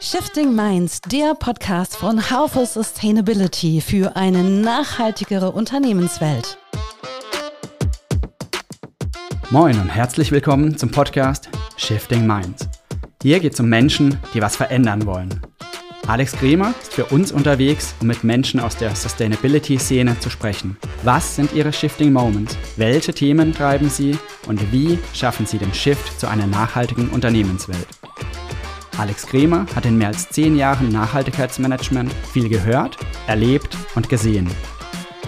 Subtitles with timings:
[0.00, 6.56] Shifting Minds, der Podcast von How for Sustainability für eine nachhaltigere Unternehmenswelt.
[9.50, 12.68] Moin und herzlich willkommen zum Podcast Shifting Minds.
[13.22, 15.40] Hier geht es um Menschen, die was verändern wollen.
[16.06, 20.76] Alex Kremer ist für uns unterwegs, um mit Menschen aus der Sustainability-Szene zu sprechen.
[21.02, 22.56] Was sind ihre Shifting Moments?
[22.76, 24.16] Welche Themen treiben sie?
[24.46, 27.97] Und wie schaffen sie den Shift zu einer nachhaltigen Unternehmenswelt?
[28.98, 32.96] Alex Kremer hat in mehr als zehn Jahren Nachhaltigkeitsmanagement viel gehört,
[33.28, 34.50] erlebt und gesehen.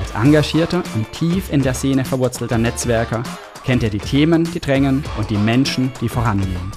[0.01, 3.23] Als engagierter und tief in der Szene verwurzelter Netzwerker
[3.65, 6.73] kennt er die Themen, die drängen und die Menschen, die vorangehen.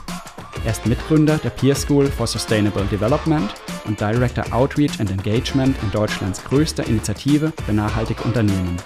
[0.63, 3.53] Er ist Mitgründer der Peer School for Sustainable Development
[3.85, 8.77] und Director Outreach and Engagement in Deutschlands größter Initiative für nachhaltige Unternehmen.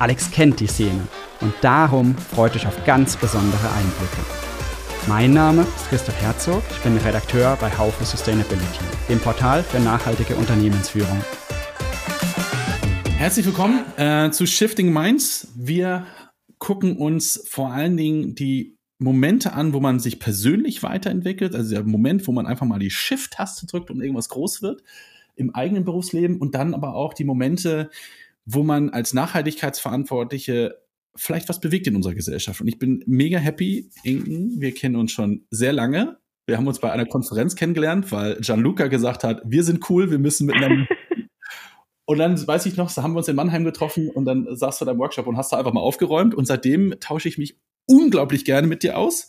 [0.00, 1.06] Alex kennt die Szene
[1.40, 4.45] und darum freut euch auf ganz besondere Einblicke.
[5.08, 10.34] Mein Name ist Christoph Herzog, ich bin Redakteur bei Haufe Sustainability, dem Portal für nachhaltige
[10.34, 11.22] Unternehmensführung.
[13.16, 15.52] Herzlich willkommen äh, zu Shifting Minds.
[15.54, 16.06] Wir
[16.58, 21.84] gucken uns vor allen Dingen die Momente an, wo man sich persönlich weiterentwickelt, also der
[21.84, 24.82] Moment, wo man einfach mal die Shift-Taste drückt und irgendwas groß wird
[25.36, 27.90] im eigenen Berufsleben und dann aber auch die Momente,
[28.44, 30.78] wo man als Nachhaltigkeitsverantwortliche
[31.16, 32.60] vielleicht was bewegt in unserer Gesellschaft.
[32.60, 34.60] Und ich bin mega happy, Inken.
[34.60, 36.18] Wir kennen uns schon sehr lange.
[36.46, 40.18] Wir haben uns bei einer Konferenz kennengelernt, weil Gianluca gesagt hat, wir sind cool, wir
[40.18, 40.86] müssen miteinander.
[42.04, 44.84] und dann weiß ich noch, haben wir uns in Mannheim getroffen und dann saßt du
[44.84, 46.34] da im Workshop und hast da einfach mal aufgeräumt.
[46.34, 49.28] Und seitdem tausche ich mich unglaublich gerne mit dir aus,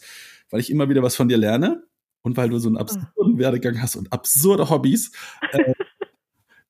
[0.52, 1.84] weil ich immer wieder was von dir lerne
[2.22, 5.12] und weil du so einen absurden Werdegang hast und absurde Hobbys,
[5.52, 5.74] äh,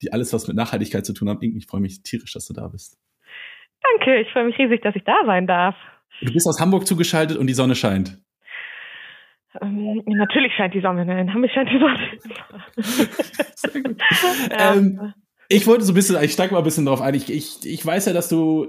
[0.02, 1.42] die alles was mit Nachhaltigkeit zu tun haben.
[1.42, 2.98] Inken, ich freue mich tierisch, dass du da bist.
[3.82, 5.76] Danke, ich freue mich riesig, dass ich da sein darf.
[6.22, 8.18] Du bist aus Hamburg zugeschaltet und die Sonne scheint.
[9.62, 12.00] Ähm, natürlich scheint die Sonne, nein, in Hamburg scheint die Sonne.
[13.56, 13.98] Sehr gut.
[14.52, 14.74] ja.
[14.76, 15.14] ähm,
[15.50, 17.14] ich wollte so ein bisschen, ich steige mal ein bisschen drauf ein.
[17.14, 18.68] Ich, ich, ich weiß ja, dass du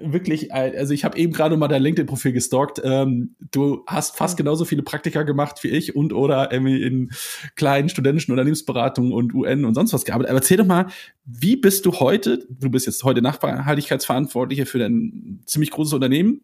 [0.00, 2.80] wirklich, also ich habe eben gerade mal dein LinkedIn-Profil gestalkt.
[2.84, 7.10] Ähm, du hast fast genauso viele Praktika gemacht wie ich und oder irgendwie in
[7.56, 10.30] kleinen studentischen Unternehmensberatungen und UN und sonst was gearbeitet.
[10.30, 10.86] Aber erzähl doch mal,
[11.24, 16.42] wie bist du heute, du bist jetzt heute Nachhaltigkeitsverantwortliche für ein ziemlich großes Unternehmen.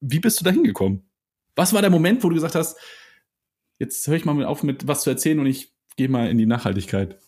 [0.00, 1.02] Wie bist du da hingekommen?
[1.56, 2.78] Was war der Moment, wo du gesagt hast,
[3.78, 6.46] jetzt höre ich mal auf mit was zu erzählen und ich gehe mal in die
[6.46, 7.18] Nachhaltigkeit?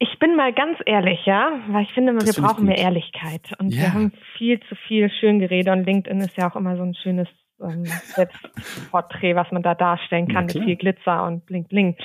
[0.00, 3.52] Ich bin mal ganz ehrlich, ja, weil ich finde, wir brauchen mehr Ehrlichkeit.
[3.58, 3.82] Und yeah.
[3.82, 7.28] wir haben viel zu viel Schöngerede und LinkedIn ist ja auch immer so ein schönes
[7.60, 11.96] ähm, Selbstporträt, was man da darstellen kann mit viel Glitzer und Bling Bling.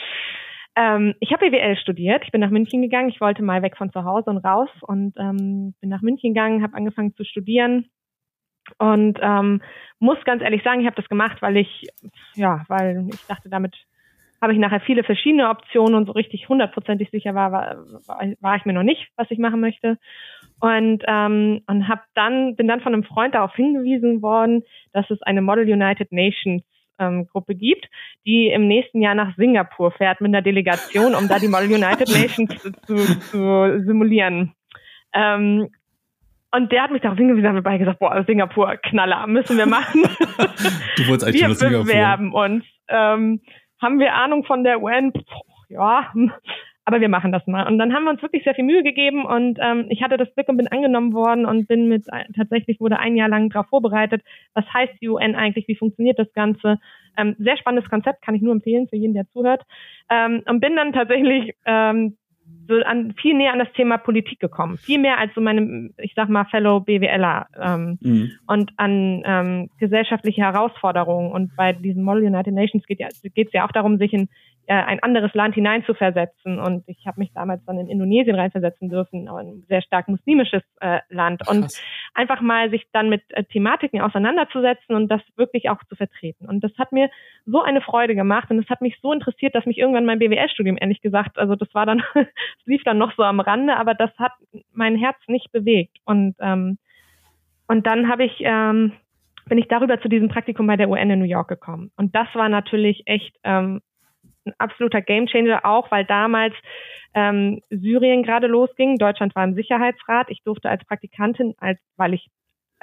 [0.76, 3.92] Ähm, ich habe BWL studiert, ich bin nach München gegangen, ich wollte mal weg von
[3.92, 7.90] zu Hause und raus und ähm, bin nach München gegangen, habe angefangen zu studieren
[8.80, 9.62] und ähm,
[10.00, 11.88] muss ganz ehrlich sagen, ich habe das gemacht, weil ich
[12.34, 13.75] ja, weil ich dachte, damit
[14.44, 17.78] habe ich nachher viele verschiedene Optionen und so richtig hundertprozentig sicher war, war,
[18.42, 19.98] war ich mir noch nicht, was ich machen möchte.
[20.59, 25.22] Und, ähm, und hab dann, bin dann von einem Freund darauf hingewiesen worden, dass es
[25.22, 26.62] eine Model United Nations
[27.00, 27.88] ähm, Gruppe gibt,
[28.26, 32.10] die im nächsten Jahr nach Singapur fährt mit einer Delegation, um da die Model United
[32.10, 32.54] Nations
[32.86, 32.96] zu,
[33.31, 34.52] zu simulieren.
[35.14, 35.70] Ähm,
[36.52, 40.04] und der hat mich darauf hingewiesen, hat mir gesagt, boah, Singapur, Knaller, müssen wir machen.
[40.98, 41.86] Du wolltest eigentlich wir Singapur.
[41.86, 42.66] bewerben uns.
[42.90, 43.40] Ähm,
[43.84, 45.14] haben wir Ahnung von der UN?
[45.70, 46.12] Ja,
[46.86, 47.68] aber wir machen das mal.
[47.68, 50.34] Und dann haben wir uns wirklich sehr viel Mühe gegeben und ähm, ich hatte das
[50.36, 52.06] Glück und bin angenommen worden und bin mit,
[52.36, 54.22] tatsächlich wurde ein Jahr lang darauf vorbereitet,
[54.54, 56.80] was heißt die UN eigentlich, wie funktioniert das Ganze.
[57.16, 59.64] Ähm, sehr spannendes Konzept, kann ich nur empfehlen für jeden, der zuhört.
[60.10, 62.18] Ähm, und bin dann tatsächlich ähm,
[62.68, 64.78] so an, viel näher an das Thema Politik gekommen.
[64.78, 68.31] Viel mehr als so meine, ich sag mal, Fellow BWLer ähm, mhm.
[68.47, 71.31] und an ähm, gesellschaftliche Herausforderungen.
[71.31, 74.29] Und bei diesem Model United Nations geht es ja, ja auch darum, sich in
[74.68, 76.59] äh, ein anderes Land hineinzuversetzen.
[76.59, 81.00] Und ich habe mich damals dann in Indonesien reinversetzen dürfen, ein sehr stark muslimisches äh,
[81.09, 81.41] Land.
[81.41, 81.56] Krass.
[81.56, 81.81] Und
[82.13, 86.47] einfach mal sich dann mit äh, Thematiken auseinanderzusetzen und das wirklich auch zu vertreten.
[86.47, 87.09] Und das hat mir
[87.46, 90.77] so eine Freude gemacht und es hat mich so interessiert, dass mich irgendwann mein BWL-Studium,
[90.80, 94.12] ehrlich gesagt, also das war dann, es lief dann noch so am Rande, aber das
[94.18, 94.33] hat
[94.71, 95.98] mein Herz nicht bewegt.
[96.06, 96.77] Und, ähm,
[97.68, 98.94] und dann habe ich ähm,
[99.48, 101.92] bin ich darüber zu diesem Praktikum bei der UN in New York gekommen.
[101.98, 103.81] Und das war natürlich echt ähm,
[104.45, 106.54] ein absoluter Gamechanger auch, weil damals
[107.13, 108.98] ähm, Syrien gerade losging.
[108.98, 110.30] Deutschland war im Sicherheitsrat.
[110.30, 112.30] Ich durfte als Praktikantin, als weil ich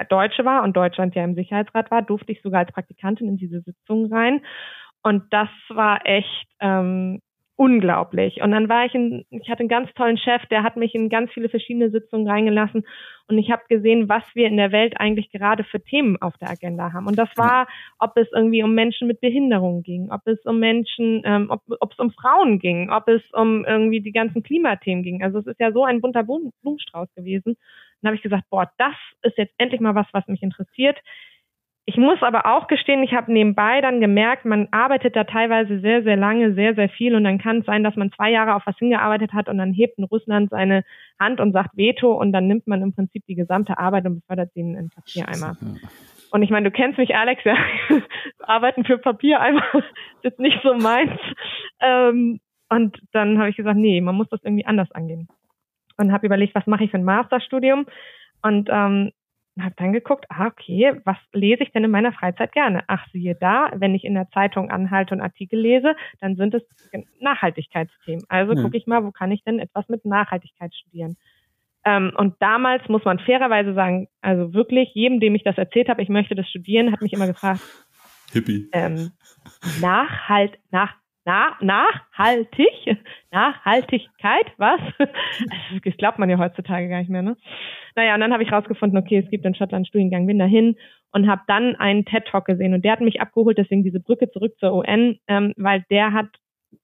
[0.09, 3.61] Deutsche war und Deutschland ja im Sicherheitsrat war, durfte ich sogar als Praktikantin in diese
[3.61, 4.41] Sitzung rein.
[5.03, 7.21] Und das war echt ähm,
[7.61, 8.41] unglaublich.
[8.41, 11.09] Und dann war ich in, ich hatte einen ganz tollen Chef, der hat mich in
[11.09, 12.83] ganz viele verschiedene Sitzungen reingelassen
[13.27, 16.49] und ich habe gesehen, was wir in der Welt eigentlich gerade für Themen auf der
[16.49, 17.05] Agenda haben.
[17.05, 17.67] Und das war,
[17.99, 21.93] ob es irgendwie um Menschen mit Behinderung ging, ob es um Menschen, ähm, ob, ob
[21.93, 25.23] es um Frauen ging, ob es um irgendwie die ganzen Klimathemen ging.
[25.23, 27.57] Also es ist ja so ein bunter Blumenstrauß gewesen.
[28.01, 30.97] Dann habe ich gesagt, boah, das ist jetzt endlich mal was, was mich interessiert.
[31.85, 36.03] Ich muss aber auch gestehen, ich habe nebenbei dann gemerkt, man arbeitet da teilweise sehr,
[36.03, 38.61] sehr lange, sehr, sehr viel und dann kann es sein, dass man zwei Jahre auf
[38.65, 40.83] was hingearbeitet hat und dann hebt in Russland seine
[41.19, 44.51] Hand und sagt Veto und dann nimmt man im Prinzip die gesamte Arbeit und befördert
[44.53, 45.57] sie in einen Papiereimer.
[46.31, 47.57] Und ich meine, du kennst mich, Alex, ja,
[48.39, 51.19] arbeiten für Papiereimer ist jetzt nicht so meins.
[51.79, 52.39] Ähm,
[52.69, 55.27] und dann habe ich gesagt, nee, man muss das irgendwie anders angehen.
[55.97, 57.85] Und habe überlegt, was mache ich für ein Masterstudium?
[58.43, 59.11] Und ähm,
[59.59, 62.83] habe dann geguckt, ah, okay, was lese ich denn in meiner Freizeit gerne?
[62.87, 66.63] Ach, siehe da, wenn ich in der Zeitung anhalte und Artikel lese, dann sind es
[67.19, 68.23] Nachhaltigkeitsthemen.
[68.29, 68.61] Also ja.
[68.61, 71.17] gucke ich mal, wo kann ich denn etwas mit Nachhaltigkeit studieren?
[71.83, 76.01] Ähm, und damals muss man fairerweise sagen, also wirklich, jedem, dem ich das erzählt habe,
[76.01, 77.61] ich möchte das studieren, hat mich immer gefragt,
[78.31, 78.69] Hippie.
[78.71, 79.11] Ähm,
[79.81, 80.95] Nachhalt, nach,
[81.25, 82.97] na, nachhaltig,
[83.31, 84.81] Nachhaltigkeit, was?
[85.83, 87.37] Das glaubt man ja heutzutage gar nicht mehr, ne?
[87.95, 90.77] Naja, und dann habe ich rausgefunden, okay, es gibt in Schottland Studiengang, bin dahin
[91.11, 94.55] und habe dann einen TED-Talk gesehen und der hat mich abgeholt, deswegen diese Brücke zurück
[94.59, 96.29] zur UN, ähm, weil der hat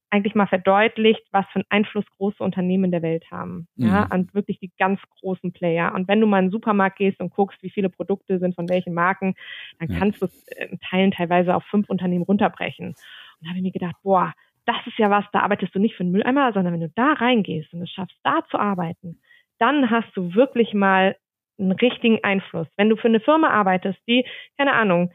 [0.10, 3.68] eigentlich mal verdeutlicht, was für einen Einfluss große Unternehmen der Welt haben.
[3.76, 3.88] Mhm.
[3.88, 5.94] Ja, und wirklich die ganz großen Player.
[5.94, 8.70] Und wenn du mal in den Supermarkt gehst und guckst, wie viele Produkte sind von
[8.70, 9.36] welchen Marken,
[9.80, 12.96] dann kannst du es in Teilen teilweise auf fünf Unternehmen runterbrechen.
[13.40, 14.34] Und da habe ich mir gedacht, boah,
[14.66, 17.14] das ist ja was, da arbeitest du nicht für einen Mülleimer, sondern wenn du da
[17.14, 19.20] reingehst und es schaffst, da zu arbeiten,
[19.60, 21.16] dann hast du wirklich mal
[21.60, 22.68] einen richtigen Einfluss.
[22.76, 24.26] Wenn du für eine Firma arbeitest, die,
[24.58, 25.12] keine Ahnung,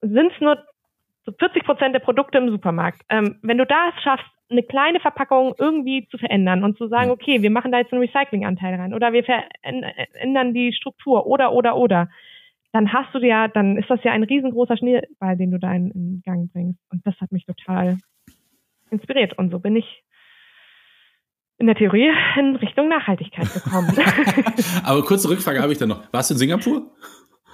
[0.00, 0.62] sind es nur
[1.24, 3.02] so 40 Prozent der Produkte im Supermarkt.
[3.08, 7.42] Ähm, wenn du da schaffst, eine kleine Verpackung irgendwie zu verändern und zu sagen, okay,
[7.42, 12.08] wir machen da jetzt einen Recyclinganteil rein oder wir verändern die Struktur oder, oder, oder,
[12.76, 15.90] dann hast du ja, dann ist das ja ein riesengroßer Schneeball, den du da in,
[15.92, 16.78] in Gang bringst.
[16.90, 17.96] Und das hat mich total
[18.90, 19.38] inspiriert.
[19.38, 20.04] Und so bin ich
[21.56, 23.96] in der Theorie in Richtung Nachhaltigkeit gekommen.
[24.84, 26.12] Aber kurze Rückfrage habe ich dann noch.
[26.12, 26.94] Warst du in Singapur?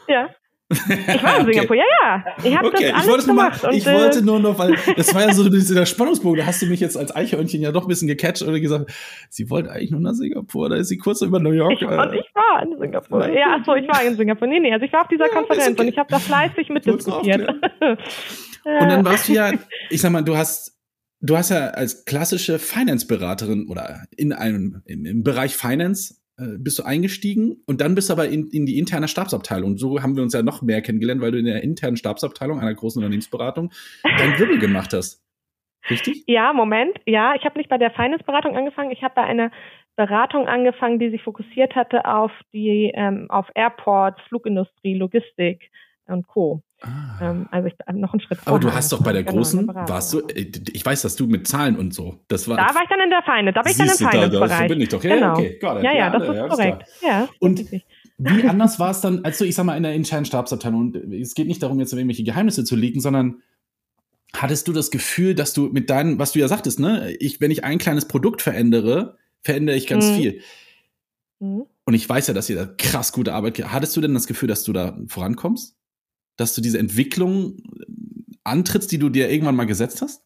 [0.08, 0.28] Ja.
[0.72, 1.52] Ich war in okay.
[1.52, 2.24] Singapur, ja, ja.
[2.42, 2.92] Ich habe okay.
[2.92, 3.62] das alles ich gemacht.
[3.62, 6.38] Mal, ich äh, wollte nur noch, weil das war ja so der Spannungsbogen.
[6.38, 8.92] Da hast du mich jetzt als Eichhörnchen ja doch ein bisschen gecatcht oder gesagt,
[9.28, 10.68] sie wollte eigentlich nur nach Singapur.
[10.68, 11.72] Da ist sie kurz über New York.
[11.72, 13.28] Ich, äh, und ich war in Singapur.
[13.28, 14.46] Ja, achso, ich war in Singapur.
[14.48, 15.80] Nee, nee, also ich war auf dieser ja, Konferenz okay.
[15.82, 17.48] und ich habe da fleißig mitdiskutiert.
[17.82, 17.98] und
[18.64, 19.52] dann warst du ja,
[19.90, 20.78] ich sag mal, du hast
[21.22, 26.21] du hast ja als klassische Finance-Beraterin oder in einem im, im Bereich Finance
[26.58, 29.76] bist du eingestiegen und dann bist du aber in, in die interne Stabsabteilung.
[29.76, 32.74] So haben wir uns ja noch mehr kennengelernt, weil du in der internen Stabsabteilung einer
[32.74, 33.72] großen Unternehmensberatung
[34.02, 35.22] dein Wirbel gemacht hast.
[35.90, 36.24] Richtig?
[36.26, 36.96] Ja, Moment.
[37.06, 38.92] Ja, ich habe nicht bei der Finance-Beratung angefangen.
[38.92, 39.50] Ich habe bei einer
[39.96, 45.70] Beratung angefangen, die sich fokussiert hatte auf die ähm, auf Airports, Flugindustrie, Logistik
[46.06, 46.62] und Co.
[46.82, 47.30] Ah.
[47.30, 48.48] Ähm, also ich bin noch einen Schritt vor.
[48.52, 51.26] Aber du hast doch bei der genau, großen, warst du, äh, ich weiß, dass du
[51.26, 52.56] mit Zahlen und so, das war.
[52.56, 54.50] Da war ich dann in der Feinde, da bin ich dann im Finance-Bereich.
[54.50, 55.32] Da, so bin ich doch, ja, genau.
[55.32, 55.84] okay, got it.
[55.84, 56.84] Ja, ja, das ja, ist korrekt.
[57.02, 57.64] Ja, und
[58.18, 60.96] wie anders war es dann, als du, ich sag mal, in der internen Stabsabteilung, und
[60.96, 63.42] es geht nicht darum, jetzt irgendwelche Geheimnisse zu legen, sondern
[64.34, 67.50] hattest du das Gefühl, dass du mit deinen, was du ja sagtest, ne, ich, wenn
[67.50, 70.14] ich ein kleines Produkt verändere, verändere ich ganz mhm.
[70.16, 70.40] viel.
[71.40, 71.64] Mhm.
[71.84, 74.48] Und ich weiß ja, dass ihr da krass gute Arbeit, hattest du denn das Gefühl,
[74.48, 75.76] dass du da vorankommst?
[76.36, 77.56] Dass du diese Entwicklung
[78.44, 80.24] antrittst, die du dir irgendwann mal gesetzt hast?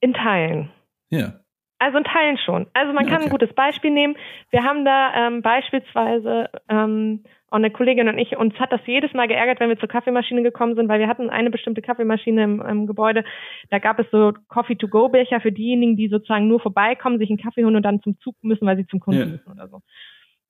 [0.00, 0.70] In Teilen.
[1.10, 1.40] Ja.
[1.78, 2.66] Also in Teilen schon.
[2.72, 3.24] Also man kann okay.
[3.24, 4.16] ein gutes Beispiel nehmen.
[4.50, 9.12] Wir haben da ähm, beispielsweise ähm, und eine Kollegin und ich, uns hat das jedes
[9.12, 12.60] Mal geärgert, wenn wir zur Kaffeemaschine gekommen sind, weil wir hatten eine bestimmte Kaffeemaschine im,
[12.60, 13.24] im Gebäude.
[13.70, 17.76] Da gab es so Coffee-to-go-Becher für diejenigen, die sozusagen nur vorbeikommen, sich einen Kaffee holen
[17.76, 19.26] und dann zum Zug müssen, weil sie zum Kunden ja.
[19.26, 19.80] müssen oder so.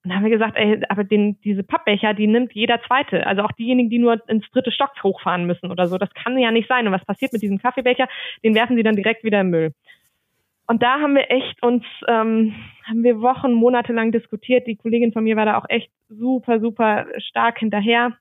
[0.06, 3.26] Und dann haben wir gesagt, ey, aber den, diese Pappbecher, die nimmt jeder Zweite.
[3.26, 5.98] Also auch diejenigen, die nur ins dritte Stock hochfahren müssen oder so.
[5.98, 6.86] Das kann ja nicht sein.
[6.86, 8.06] Und was passiert mit diesem Kaffeebecher?
[8.44, 9.72] Den werfen sie dann direkt wieder im Müll.
[10.68, 14.68] Und da haben wir echt uns, ähm, haben wir Wochen, Monate lang diskutiert.
[14.68, 18.12] Die Kollegin von mir war da auch echt super, super stark hinterher.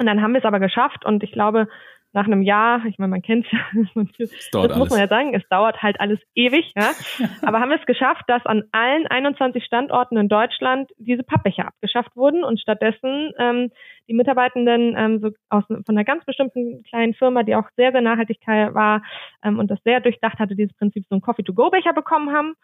[0.00, 1.04] Und dann haben wir es aber geschafft.
[1.04, 1.68] Und ich glaube,
[2.12, 5.46] nach einem Jahr, ich meine, man kennt es, das, das muss man ja sagen, es
[5.48, 6.90] dauert halt alles ewig, ja.
[7.42, 12.14] Aber haben wir es geschafft, dass an allen 21 Standorten in Deutschland diese Pappbecher abgeschafft
[12.14, 13.70] wurden und stattdessen ähm,
[14.08, 18.02] die Mitarbeitenden ähm, so aus, von einer ganz bestimmten kleinen Firma, die auch sehr, sehr
[18.02, 19.02] nachhaltig war
[19.42, 22.54] ähm, und das sehr durchdacht hatte, dieses Prinzip so einen Coffee-to-go-Becher bekommen haben.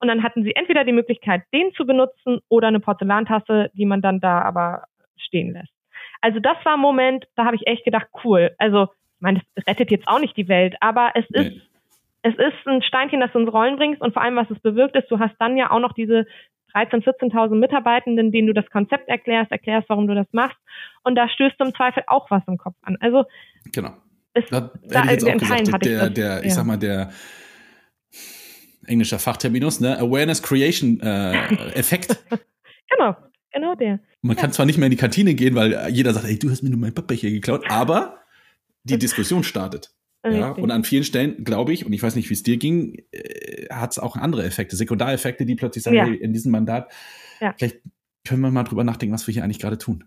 [0.00, 4.02] Und dann hatten sie entweder die Möglichkeit, den zu benutzen oder eine Porzellantasse, die man
[4.02, 4.84] dann da aber
[5.16, 5.75] stehen lässt.
[6.20, 8.54] Also das war ein Moment, da habe ich echt gedacht, cool.
[8.58, 11.62] Also, ich meine, das rettet jetzt auch nicht die Welt, aber es ist, nee.
[12.22, 14.96] es ist ein Steinchen, das du ins Rollen bringst und vor allem, was es bewirkt
[14.96, 16.26] ist, du hast dann ja auch noch diese
[16.74, 20.58] 13.000, 14.000 Mitarbeitenden, denen du das Konzept erklärst, erklärst, warum du das machst.
[21.04, 22.98] Und da stößt du im Zweifel auch was im Kopf an.
[23.00, 23.24] Also
[23.72, 23.94] Genau.
[24.34, 26.50] es, Da da, hätte ich jetzt auch Teilen gesagt, ich der, das, der, ich ja.
[26.50, 27.10] sag mal, der
[28.86, 29.98] englischer Fachterminus, ne?
[29.98, 31.32] Awareness Creation äh,
[31.74, 32.16] Effekt.
[32.88, 33.16] Genau,
[33.56, 34.00] genau der.
[34.22, 36.62] Man kann zwar nicht mehr in die Kantine gehen, weil jeder sagt, ey, du hast
[36.62, 38.18] mir nur mein Pappbecher geklaut, aber
[38.84, 39.92] die Diskussion startet.
[40.24, 40.64] Ja, Richtig.
[40.64, 43.66] und an vielen Stellen, glaube ich, und ich weiß nicht, wie es dir ging, äh,
[43.72, 46.04] hat es auch andere Effekte, Sekundareffekte, die plötzlich sagen, Ja.
[46.06, 46.90] hey, in diesem Mandat,
[47.40, 47.54] Ja.
[47.56, 47.78] vielleicht
[48.26, 50.04] können wir mal drüber nachdenken, was wir hier eigentlich gerade tun.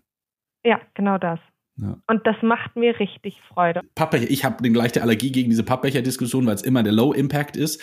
[0.64, 1.40] Ja, genau das.
[1.76, 1.96] Ja.
[2.06, 3.80] Und das macht mir richtig Freude.
[3.94, 7.56] Pappbecher, ich habe eine leichte Allergie gegen diese Pappbecher-Diskussion, weil es immer der Low Impact
[7.56, 7.80] ist.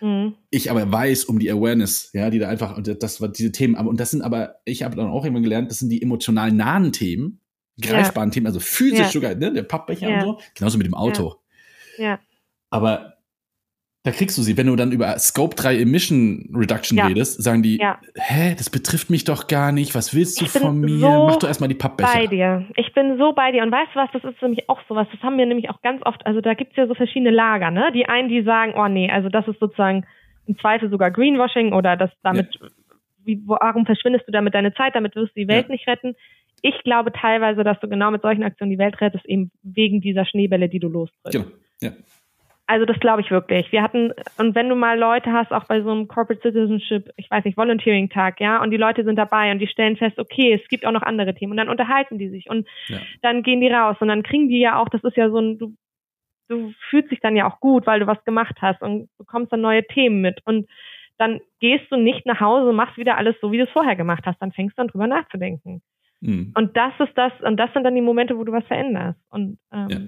[0.00, 0.34] Mhm.
[0.50, 3.76] Ich aber weiß um die Awareness, ja, die da einfach, und das war diese Themen,
[3.76, 6.50] aber, und das sind aber, ich habe dann auch immer gelernt, das sind die emotional
[6.52, 7.40] nahen Themen,
[7.80, 9.10] greifbaren Themen, also physisch Ja.
[9.10, 10.14] sogar, ne, der Pappbecher Ja.
[10.16, 11.36] und so, genauso mit dem Auto.
[11.98, 12.18] Ja,
[12.70, 13.09] Aber
[14.02, 17.06] da kriegst du sie, wenn du dann über Scope 3 Emission Reduction Ja.
[17.06, 17.98] redest, sagen die, Ja.
[18.16, 20.98] hä, das betrifft mich doch gar nicht, was willst du Ich von mir?
[21.00, 22.26] so Mach doch erstmal die bei Pappbecher.
[22.28, 22.66] dir.
[22.76, 23.62] Ich bin so bei dir.
[23.62, 26.00] Und weißt du was, das ist nämlich auch sowas, das haben wir nämlich auch ganz
[26.06, 27.92] oft, also da gibt's ja so verschiedene Lager, ne?
[27.92, 30.06] Die einen, die sagen, oh nee, also das ist sozusagen
[30.46, 32.58] im Zweifel sogar Greenwashing oder das damit,
[33.24, 35.72] wie, warum verschwindest du damit deine Zeit, damit wirst du die Welt Ja.
[35.72, 36.14] nicht retten.
[36.62, 40.24] Ich glaube teilweise, dass du genau mit solchen Aktionen die Welt rettest, eben wegen dieser
[40.24, 41.32] Schneebälle, die du lostrittst.
[41.32, 41.46] Genau.
[41.82, 41.90] Ja.
[42.70, 43.72] Also das glaube ich wirklich.
[43.72, 47.28] Wir hatten, und wenn du mal Leute hast, auch bei so einem Corporate Citizenship, ich
[47.28, 50.68] weiß nicht, Volunteering-Tag, ja, und die Leute sind dabei und die stellen fest, okay, es
[50.68, 52.98] gibt auch noch andere Themen und dann unterhalten die sich und Ja.
[53.22, 55.58] dann gehen die raus und dann kriegen die ja auch, das ist ja so ein,
[55.58, 55.74] du,
[56.46, 59.62] du fühlst dich dann ja auch gut, weil du was gemacht hast und bekommst dann
[59.62, 60.68] neue Themen mit und
[61.18, 64.22] dann gehst du nicht nach Hause, machst wieder alles so, wie du es vorher gemacht
[64.26, 65.82] hast, dann fängst du an drüber nachzudenken.
[66.20, 66.52] Mhm.
[66.56, 69.18] Und das ist das, und das sind dann die Momente, wo du was veränderst.
[69.28, 69.98] Und, ähm, Ja.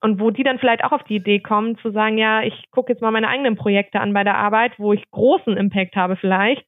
[0.00, 2.92] Und wo die dann vielleicht auch auf die Idee kommen, zu sagen, ja, ich gucke
[2.92, 6.64] jetzt mal meine eigenen Projekte an bei der Arbeit, wo ich großen Impact habe vielleicht.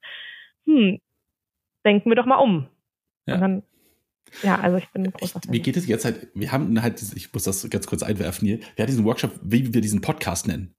[0.66, 1.00] Hm,
[1.84, 2.68] denken wir doch mal um.
[3.26, 3.34] Ja.
[3.34, 3.62] Und dann,
[4.42, 5.62] ja, also ich bin ein großer Mir Fan.
[5.62, 8.82] geht es jetzt halt, wir haben halt, ich muss das ganz kurz einwerfen hier, wir
[8.82, 10.74] hatten diesen Workshop, wie wir diesen Podcast nennen.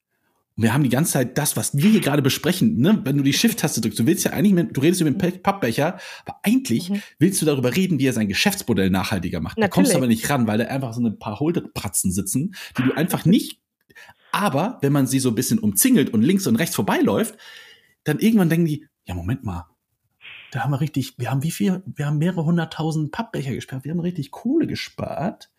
[0.55, 3.01] Und wir haben die ganze Zeit das, was wir hier gerade besprechen, ne?
[3.03, 5.97] wenn du die Shift-Taste drückst, du willst ja eigentlich, mit, du redest über den Pappbecher,
[6.25, 7.01] aber eigentlich Mhm.
[7.17, 9.57] willst du darüber reden, wie er sein Geschäftsmodell nachhaltiger macht.
[9.57, 9.73] Da Natürlich.
[9.73, 12.93] kommst du aber nicht ran, weil da einfach so ein paar Holderpratzen sitzen, die du
[12.93, 13.59] einfach nicht,
[14.31, 17.35] aber wenn man sie so ein bisschen umzingelt und links und rechts vorbeiläuft,
[18.03, 19.65] dann irgendwann denken die, ja, Moment mal,
[20.51, 23.91] da haben wir richtig, wir haben wie viel, wir haben mehrere hunderttausend Pappbecher gespart, wir
[23.91, 25.49] haben richtig Kohle gespart.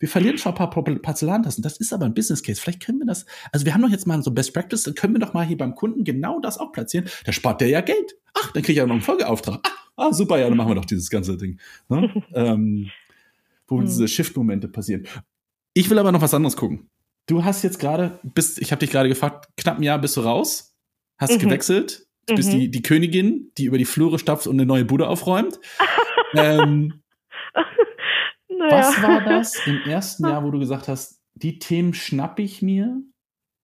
[0.00, 1.62] Wir verlieren schon ein paar Por- Porzellantassen.
[1.62, 2.60] Das ist aber ein Business Case.
[2.60, 5.14] Vielleicht können wir das, also wir haben doch jetzt mal so Best Practice, dann können
[5.14, 7.08] wir doch mal hier beim Kunden genau das auch platzieren.
[7.24, 8.14] Da spart der ja Geld.
[8.34, 9.60] Ach, dann kriege ich ja noch einen Folgeauftrag.
[9.96, 11.58] Ah, ah, super, ja, dann machen wir doch dieses ganze Ding.
[11.88, 12.22] Ne?
[12.34, 12.90] ähm,
[13.66, 13.86] wo Hm.
[13.86, 15.06] diese Shift-Momente passieren.
[15.74, 16.88] Ich will aber noch was anderes gucken.
[17.26, 20.20] Du hast jetzt gerade, bist, ich habe dich gerade gefragt, knapp ein Jahr bist du
[20.22, 20.74] raus,
[21.18, 21.38] hast Mhm.
[21.40, 22.58] gewechselt, du bist Mhm.
[22.60, 25.58] die, die Königin, die über die Flure stapft und eine neue Bude aufräumt.
[26.34, 27.02] ähm,
[28.58, 28.76] naja.
[28.78, 33.00] was war das im ersten Jahr, wo du gesagt hast, die Themen schnapp ich mir,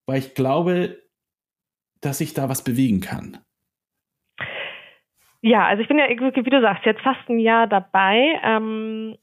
[0.06, 1.02] weil ich glaube,
[2.00, 3.38] dass ich da was bewegen kann?
[5.42, 8.40] Ja, also ich bin ja, wie du sagst, jetzt fast ein Jahr dabei.
[8.42, 9.16] Ähm,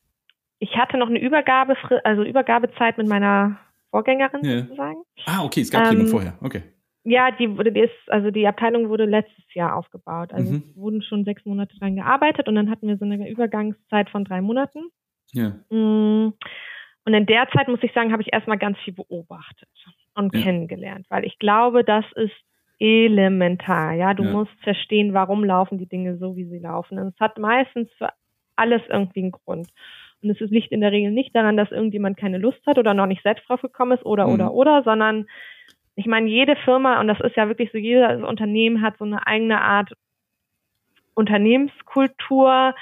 [0.60, 3.58] ich hatte noch eine Übergabe, also Übergabezeit mit meiner
[3.90, 4.62] Vorgängerin Ja.
[4.62, 5.02] sozusagen.
[5.26, 6.38] Ah, okay, es gab Ähm, jemanden vorher.
[6.42, 6.62] Okay.
[7.04, 10.32] Ja, die wurde, die ist, also die Abteilung wurde letztes Jahr aufgebaut.
[10.34, 10.64] Also Mhm.
[10.76, 14.42] wurden schon sechs Monate dran gearbeitet und dann hatten wir so eine Übergangszeit von drei
[14.42, 14.92] Monaten.
[15.34, 15.50] Ja.
[15.70, 16.34] Mm.
[17.04, 19.70] Und in der Zeit, muss ich sagen, habe ich erstmal ganz viel beobachtet
[20.14, 20.42] und Ja.
[20.44, 22.34] kennengelernt, weil ich glaube, das ist
[22.80, 23.94] elementar.
[23.94, 24.32] Ja, du Ja.
[24.32, 27.00] musst verstehen, warum laufen die Dinge so, wie sie laufen.
[27.00, 28.10] Und es hat meistens für
[28.56, 29.70] alles irgendwie einen Grund.
[30.22, 33.08] Und es liegt in der Regel nicht daran, dass irgendjemand keine Lust hat oder noch
[33.08, 34.34] nicht selbst drauf gekommen ist oder, Mhm.
[34.34, 35.28] oder, oder, sondern
[35.96, 39.26] ich meine, jede Firma, und das ist ja wirklich so, jedes Unternehmen hat so eine
[39.26, 39.92] eigene Art
[41.16, 42.74] Unternehmenskultur,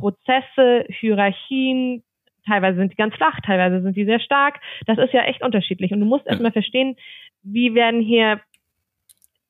[0.00, 2.02] Prozesse, Hierarchien,
[2.46, 4.60] teilweise sind die ganz flach, teilweise sind die sehr stark.
[4.86, 5.92] Das ist ja echt unterschiedlich.
[5.92, 6.96] Und du musst erstmal verstehen,
[7.42, 8.40] wie werden hier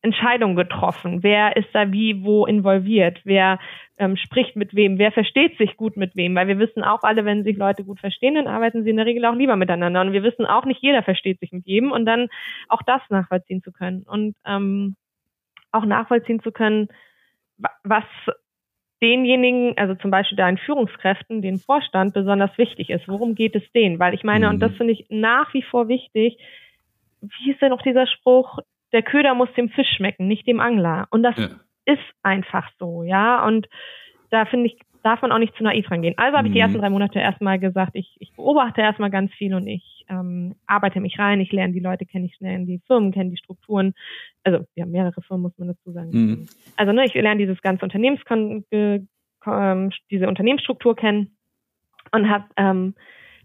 [0.03, 1.23] Entscheidungen getroffen?
[1.23, 3.21] Wer ist da wie, wo involviert?
[3.25, 3.59] Wer
[3.99, 4.99] ähm, spricht mit wem?
[4.99, 6.35] Wer versteht sich gut mit wem?
[6.35, 9.07] Weil wir wissen auch alle, wenn sich Leute gut verstehen, dann arbeiten sie in der
[9.07, 10.01] Regel auch lieber miteinander.
[10.01, 12.29] Und wir wissen auch, nicht jeder versteht sich mit jedem und dann
[12.69, 14.03] auch das nachvollziehen zu können.
[14.03, 14.97] Und ähm,
[15.71, 16.89] auch nachvollziehen zu können,
[17.59, 18.05] wa- was
[19.03, 23.09] denjenigen, also zum Beispiel deinen Führungskräften, den Vorstand besonders wichtig ist.
[23.09, 23.99] Worum geht es denen?
[23.99, 24.55] Weil ich meine, Mhm.
[24.55, 26.39] und das finde ich nach wie vor wichtig,
[27.23, 28.59] wie ist denn noch dieser Spruch,
[28.93, 31.07] der Köder muss dem Fisch schmecken, nicht dem Angler.
[31.11, 31.49] Und das Ja.
[31.87, 33.47] ist einfach so, ja.
[33.47, 33.69] Und
[34.31, 36.15] da finde ich, darf man auch nicht zu naiv rangehen.
[36.17, 36.65] Also habe ich die Mhm.
[36.65, 41.01] ersten drei Monate erstmal gesagt, ich, ich beobachte erstmal ganz viel und ich ähm, arbeite
[41.01, 43.95] mich rein, ich lerne die Leute kennen, ich lerne die Firmen kennen, die Strukturen.
[44.45, 46.11] Also wir haben mehrere Firmen, muss man dazu sagen.
[46.13, 46.49] Mhm.
[46.77, 51.37] Also ne, ich lerne dieses ganze Unternehmenskon ähm, diese Unternehmensstruktur kennen
[52.13, 52.95] und habe ähm,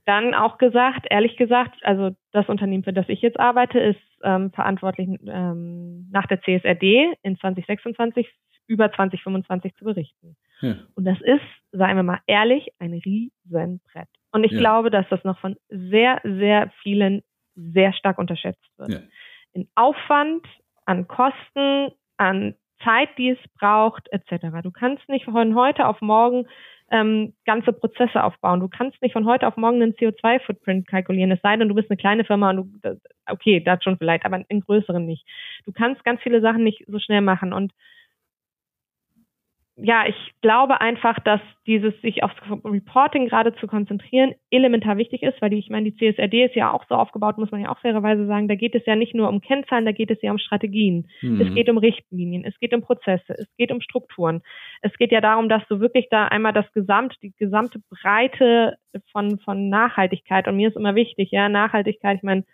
[0.05, 4.51] dann auch gesagt, ehrlich gesagt, also das Unternehmen, für das ich jetzt arbeite, ist ähm,
[4.51, 8.27] verantwortlich ähm, nach der CSRD in 2026
[8.67, 10.36] über 2025 zu berichten.
[10.62, 10.75] Ja.
[10.95, 11.41] Und das ist,
[11.72, 14.07] seien wir mal ehrlich, ein Riesenbrett.
[14.31, 14.60] Und ich Ja.
[14.60, 17.22] glaube, dass das noch von sehr, sehr vielen
[17.55, 18.89] sehr stark unterschätzt wird.
[18.91, 19.00] Ja.
[19.53, 20.45] In Aufwand,
[20.86, 24.48] an Kosten, an Zeit, die es braucht, etc.
[24.62, 26.48] Du kannst nicht von heute auf morgen
[26.91, 28.60] ähm, ganze Prozesse aufbauen.
[28.60, 31.89] Du kannst nicht von heute auf morgen einen CO2-Footprint kalkulieren, es sei denn, du bist
[31.89, 35.25] eine kleine Firma und du, okay, das schon vielleicht, aber in größeren nicht.
[35.65, 37.72] Du kannst ganz viele Sachen nicht so schnell machen und
[39.77, 45.41] ja, ich glaube einfach, dass dieses sich aufs Reporting gerade zu konzentrieren elementar wichtig ist,
[45.41, 47.79] weil die, ich meine, die CSRD ist ja auch so aufgebaut, muss man ja auch
[47.79, 50.38] fairerweise sagen, da geht es ja nicht nur um Kennzahlen, da geht es ja um
[50.38, 51.10] Strategien.
[51.22, 51.41] Mhm.
[51.41, 54.41] Es geht um Richtlinien, es geht um Prozesse, es geht um Strukturen.
[54.82, 58.77] Es geht ja darum, dass du wirklich da einmal das Gesamt, die gesamte Breite
[59.12, 62.46] von, von Nachhaltigkeit, und mir ist immer wichtig, ja, Nachhaltigkeit, ich meine,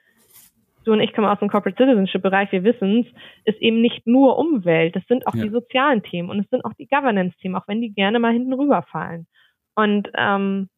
[0.84, 3.02] du und ich kommen aus dem Corporate Citizenship Bereich, wir wissen
[3.46, 5.44] es, ist eben nicht nur Umwelt, es sind auch Ja.
[5.44, 8.54] die sozialen Themen und es sind auch die Governance-Themen, auch wenn die gerne mal hinten
[8.54, 9.28] rüberfallen.
[9.76, 10.70] Und ähm,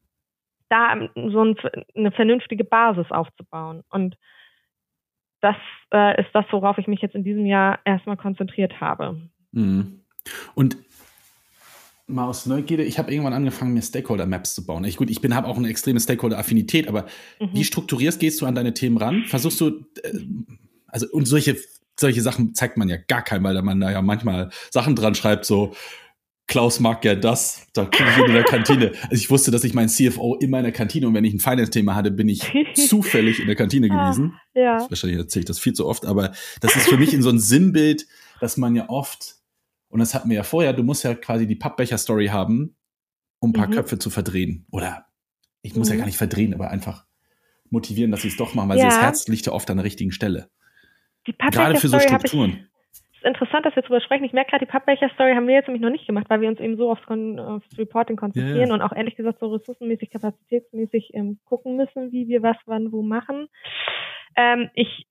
[0.68, 1.56] da so ein,
[1.94, 3.82] eine vernünftige Basis aufzubauen.
[3.90, 4.16] Und
[5.40, 5.56] das
[5.92, 9.20] äh, ist das, worauf ich mich jetzt in diesem Jahr erstmal konzentriert habe.
[9.52, 10.00] Mhm.
[10.54, 10.76] Und
[12.06, 14.84] mal aus Neugierde, ich habe irgendwann angefangen, mir Stakeholder-Maps zu bauen.
[14.84, 17.06] Ich, gut, ich bin habe auch eine extreme Stakeholder-Affinität, aber
[17.40, 17.50] Mhm.
[17.54, 19.24] wie strukturierst, gehst du an deine Themen ran?
[19.26, 19.68] Versuchst du,
[20.02, 20.18] äh,
[20.86, 21.56] also und solche,
[21.98, 25.14] solche Sachen zeigt man ja gar keinem, weil da man da ja manchmal Sachen dran
[25.14, 25.74] schreibt, so
[26.46, 28.92] Klaus mag ja das, da kriege ich in der Kantine.
[29.04, 31.94] Also ich wusste, dass ich meinen CFO in meiner Kantine und wenn ich ein Finance-Thema
[31.94, 32.42] hatte, bin ich
[32.74, 34.04] zufällig in der Kantine Ah.
[34.10, 34.34] gewesen.
[34.54, 34.86] Ja.
[34.90, 37.38] Wahrscheinlich erzähle ich das viel zu oft, aber das ist für mich in so ein
[37.38, 38.06] Sinnbild,
[38.40, 39.36] dass man ja oft,
[39.94, 42.76] und das hatten wir ja vorher, du musst ja quasi die Pappbecher-Story haben,
[43.38, 43.72] um ein paar Mhm.
[43.74, 44.66] Köpfe zu verdrehen.
[44.72, 45.06] Oder
[45.62, 45.98] ich muss ja Mhm.
[46.00, 47.06] gar nicht verdrehen, aber einfach
[47.70, 48.86] motivieren, dass sie es doch machen, weil Ja.
[48.86, 50.50] das Herz liegt ja oft an der richtigen Stelle.
[51.26, 52.68] Die Gerade für so Strukturen.
[52.92, 54.24] ist interessant, dass wir darüber sprechen.
[54.24, 56.58] Ich merke gerade, die Pappbecher-Story haben wir jetzt nämlich noch nicht gemacht, weil wir uns
[56.60, 58.74] eben so aufs, Kon aufs Reporting konzentrieren Ja.
[58.74, 63.02] und auch ehrlich gesagt so ressourcenmäßig, kapazitätsmäßig ähm, gucken müssen, wie wir was wann wo
[63.02, 63.46] machen.
[64.36, 65.06] Ähm, ich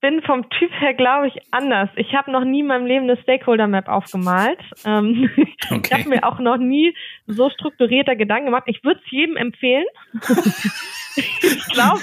[0.00, 1.88] bin vom Typ her, glaube ich, anders.
[1.96, 4.58] Ich habe noch nie in meinem Leben eine Stakeholder-Map aufgemalt.
[4.84, 5.94] Ähm, Ich Okay.
[6.00, 6.94] habe mir auch noch nie
[7.26, 8.64] so strukturierter Gedanken gemacht.
[8.66, 9.84] Ich würde es jedem empfehlen.
[11.16, 12.00] ich glaube,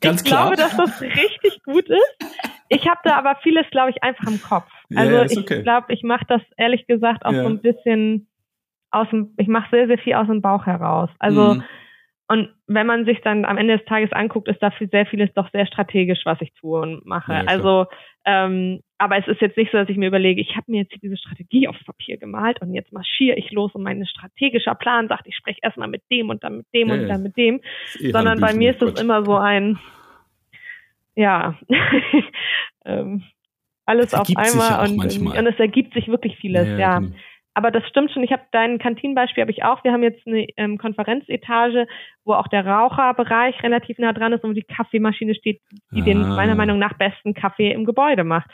[0.00, 2.16] Ganz ich glaube, dass das richtig gut ist.
[2.68, 4.68] Ich habe da aber vieles, glaube ich, einfach im Kopf.
[4.94, 5.62] Also ist ich okay.
[5.62, 7.42] glaube, ich mache das ehrlich gesagt auch Ja.
[7.42, 8.28] so ein bisschen
[8.90, 11.10] aus dem, ich mache sehr, sehr viel aus dem Bauch heraus.
[11.18, 11.64] Also Mhm.
[12.30, 15.50] Und wenn man sich dann am Ende des Tages anguckt, ist dafür sehr vieles doch
[15.50, 17.32] sehr strategisch, was ich tue und mache.
[17.32, 17.86] Ja, also,
[18.26, 20.92] ähm, aber es ist jetzt nicht so, dass ich mir überlege, ich habe mir jetzt
[20.92, 25.08] hier diese Strategie aufs Papier gemalt und jetzt marschiere ich los und mein strategischer Plan
[25.08, 27.08] sagt, ich spreche erstmal mit dem und dann mit dem Ja, und ja.
[27.08, 27.62] dann mit dem,
[27.98, 29.78] eh sondern bei mir ist es immer so ein,
[31.14, 31.58] ja,
[32.84, 33.22] ähm,
[33.86, 36.98] alles auf einmal ja und, und es ergibt sich wirklich vieles, ja.
[36.98, 37.16] genau.
[37.58, 38.22] Aber das stimmt schon.
[38.22, 39.82] Ich habe dein Kantinenbeispiel habe ich auch.
[39.82, 41.88] Wir haben jetzt eine ähm, Konferenzetage,
[42.24, 46.22] wo auch der Raucherbereich relativ nah dran ist und wo die Kaffeemaschine steht, die den
[46.22, 46.36] Ah.
[46.36, 48.48] meiner Meinung nach besten Kaffee im Gebäude macht.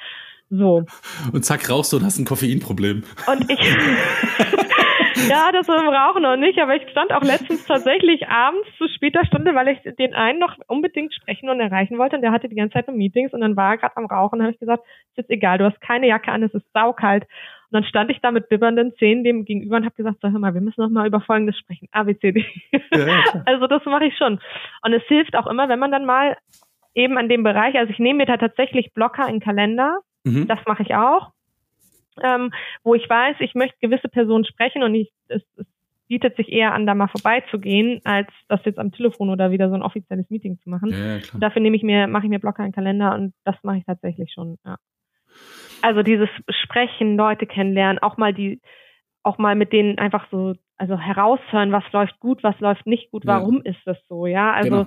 [0.48, 0.86] So.
[1.34, 3.04] Und zack, rauchst du und hast ein Koffeinproblem.
[3.26, 3.60] Und ich,
[5.28, 9.26] ja, das dem Rauchen noch nicht, aber ich stand auch letztens tatsächlich abends zu später
[9.26, 12.56] Stunde, weil ich den einen noch unbedingt sprechen und erreichen wollte und der hatte die
[12.56, 14.82] ganze Zeit nur Meetings und dann war er gerade am Rauchen und habe ich gesagt,
[15.10, 17.24] ist jetzt egal, du hast keine Jacke an, es ist saukalt.
[17.74, 20.38] Und dann stand ich da mit bibbernden Zähnen dem gegenüber und habe gesagt, so, hör
[20.38, 21.88] mal, wir müssen noch mal über Folgendes sprechen.
[21.90, 22.44] A, B, C, D.
[22.92, 23.22] Ja.
[23.46, 24.38] Also das mache ich schon.
[24.82, 26.36] Und es hilft auch immer, wenn man dann mal
[26.94, 30.46] eben an dem Bereich, also ich nehme mir da tatsächlich Blocker in Kalender, Mhm.
[30.46, 31.32] das mache ich auch,
[32.22, 32.50] ähm,
[32.82, 35.66] wo ich weiß, ich möchte gewisse Personen sprechen und ich, es, es
[36.08, 39.74] bietet sich eher an, da mal vorbeizugehen, als das jetzt am Telefon oder wieder so
[39.74, 40.90] ein offizielles Meeting zu machen.
[40.92, 43.78] ja, dafür nehme ich mir, mache ich mir Blocker in den Kalender und das mache
[43.78, 44.76] ich tatsächlich schon, ja.
[45.82, 48.60] Also dieses Sprechen, Leute kennenlernen, auch mal die,
[49.22, 53.24] auch mal mit denen einfach so, also heraushören, was läuft gut, was läuft nicht gut,
[53.24, 53.38] Ja.
[53.38, 54.52] warum ist das so, ja?
[54.52, 54.86] Also Genau.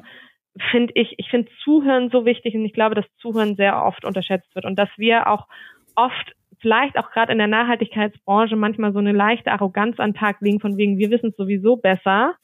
[0.71, 4.53] finde ich, ich finde Zuhören so wichtig und ich glaube, dass Zuhören sehr oft unterschätzt
[4.55, 5.47] wird und dass wir auch
[5.95, 10.41] oft vielleicht auch gerade in der Nachhaltigkeitsbranche manchmal so eine leichte Arroganz an den Tag
[10.41, 12.35] legen von wegen, wir wissen es sowieso besser,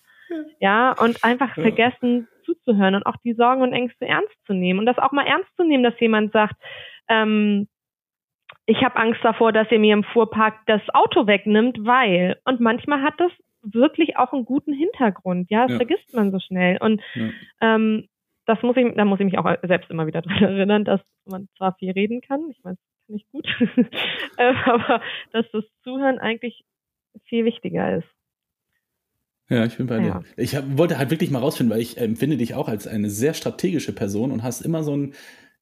[0.59, 1.63] ja, und einfach Ja.
[1.63, 5.25] vergessen zuzuhören und auch die Sorgen und Ängste ernst zu nehmen und das auch mal
[5.25, 6.55] ernst zu nehmen, dass jemand sagt,
[7.09, 7.67] ähm,
[8.65, 13.01] ich habe Angst davor, dass ihr mir im Fuhrpark das Auto wegnimmt, weil und manchmal
[13.01, 15.49] hat das wirklich auch einen guten Hintergrund.
[15.49, 15.77] Ja, das Ja.
[15.77, 16.77] vergisst man so schnell.
[16.81, 17.29] Und Ja.
[17.61, 18.07] ähm,
[18.45, 21.47] das muss ich, da muss ich mich auch selbst immer wieder dran erinnern, dass man
[21.57, 23.47] zwar viel reden kann, ich weiß, das kann ich gut,
[24.37, 26.63] äh, aber dass das Zuhören eigentlich
[27.25, 28.07] viel wichtiger ist.
[29.49, 30.07] Ja, ich bin bei dir.
[30.07, 30.21] Ja.
[30.37, 33.33] Ich hab, wollte halt wirklich mal rausfinden, weil ich empfinde dich auch als eine sehr
[33.33, 35.13] strategische Person und hast immer so ein,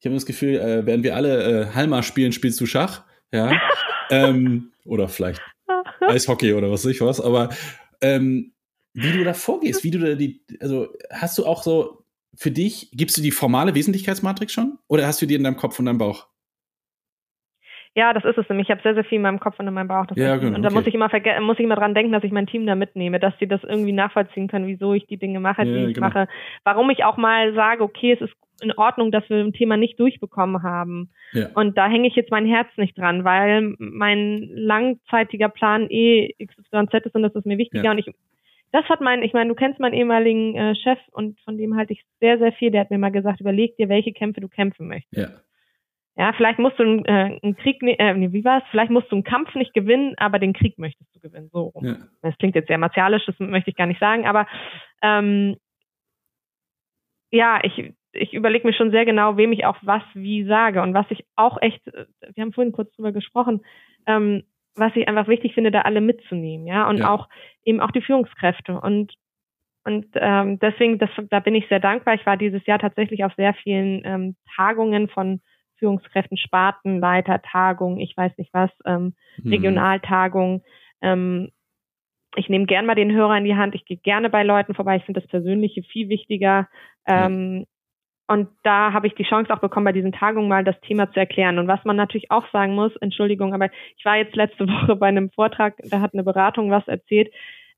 [0.02, 3.52] ich habe das Gefühl, äh, während wir alle äh, Halma spielen, spielst du Schach, ja,
[4.10, 5.40] ähm, oder vielleicht
[6.00, 7.50] Eishockey oder was weiß ich was, aber
[8.00, 8.52] ähm,
[8.94, 12.90] wie du da vorgehst, wie du da die, also hast du auch so für dich,
[12.92, 14.76] gibst du die formale Wesentlichkeitsmatrix schon?
[14.88, 16.26] Oder hast du die in deinem Kopf und deinem Bauch?
[17.94, 18.68] Ja, das ist es nämlich.
[18.68, 20.06] Ich habe sehr, sehr viel in meinem Kopf und in meinem Bauch.
[20.14, 20.74] Ja, genau, Und da okay.
[20.74, 23.34] muss ich immer muss ich immer dran denken, dass ich mein Team da mitnehme, dass
[23.38, 26.06] sie das irgendwie nachvollziehen können, wieso ich die Dinge mache, die Ja, ich genau.
[26.06, 26.26] mache.
[26.64, 29.98] Warum ich auch mal sage, okay, es ist in Ordnung, dass wir ein Thema nicht
[30.00, 31.10] durchbekommen haben.
[31.32, 31.48] Ja.
[31.54, 37.06] Und da hänge ich jetzt mein Herz nicht dran, weil mein langzeitiger Plan eh XYZ
[37.06, 37.90] ist und das ist mir wichtiger.
[37.90, 38.06] Und ich,
[38.70, 41.92] das hat mein, ich meine, du kennst meinen ehemaligen äh, Chef und von dem halte
[41.92, 42.70] ich sehr, sehr viel.
[42.70, 45.30] Der hat mir mal gesagt, überleg dir, welche Kämpfe du kämpfen möchtest.
[45.30, 45.40] Ja.
[46.16, 48.62] Ja, vielleicht musst du einen, äh, einen Krieg, äh, wie war's?
[48.70, 51.48] Vielleicht musst du einen Kampf nicht gewinnen, aber den Krieg möchtest du gewinnen.
[51.52, 51.84] So rum.
[51.84, 51.96] ja.
[52.20, 54.46] Das klingt jetzt sehr martialisch, das möchte ich gar nicht sagen, aber
[55.00, 55.56] ähm,
[57.30, 60.92] ja, ich, ich überlege mir schon sehr genau, wem ich auch was wie sage und
[60.92, 63.62] was ich auch echt, äh, wir haben vorhin kurz drüber gesprochen,
[64.06, 64.42] ähm,
[64.74, 67.10] was ich einfach wichtig finde, da alle mitzunehmen, ja, und Ja.
[67.10, 67.28] auch
[67.64, 69.14] eben auch die Führungskräfte und
[69.84, 72.14] und ähm, deswegen, das, da bin ich sehr dankbar.
[72.14, 75.40] Ich war dieses Jahr tatsächlich auf sehr vielen ähm, Tagungen von
[75.82, 79.50] Führungskräften, Spartenleiter, Tagungen, ich weiß nicht was, ähm, Hm.
[79.50, 80.62] Regionaltagungen.
[81.02, 81.50] Ähm,
[82.36, 83.74] ich nehme gern mal den Hörer in die Hand.
[83.74, 84.96] Ich gehe gerne bei Leuten vorbei.
[84.96, 86.68] Ich finde das Persönliche viel wichtiger.
[87.06, 87.66] Ähm,
[88.28, 91.18] Und da habe ich die Chance auch bekommen, bei diesen Tagungen mal das Thema zu
[91.20, 91.58] erklären.
[91.58, 93.68] Und was man natürlich auch sagen muss, Entschuldigung, aber
[93.98, 97.30] ich war jetzt letzte Woche bei einem Vortrag, da hat eine Beratung was erzählt.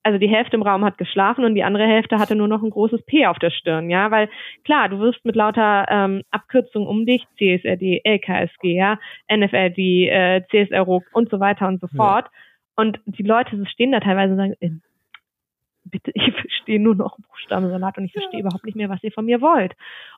[0.04, 2.70] Also die Hälfte im Raum hat geschlafen und die andere Hälfte hatte nur noch ein
[2.70, 4.28] großes P auf der Stirn, ja, weil
[4.64, 11.02] klar, du wirst mit lauter ähm, Abkürzungen um dich, CSRD, LKSG, ja, NFLD, äh, CSRO
[11.12, 11.96] und so weiter und so Ja.
[11.96, 12.26] fort.
[12.76, 14.70] Und die Leute stehen da teilweise und sagen, äh,
[15.84, 19.24] bitte, ich verstehe nur noch Buchstabensalat und ich verstehe überhaupt nicht mehr, was ihr von
[19.24, 19.72] mir wollt.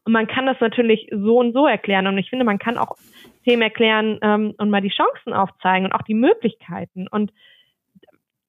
[0.05, 2.07] Und man kann das natürlich so und so erklären.
[2.07, 2.97] Und ich finde, man kann auch
[3.45, 7.07] Themen erklären ähm, und mal die Chancen aufzeigen und auch die Möglichkeiten.
[7.09, 7.33] Und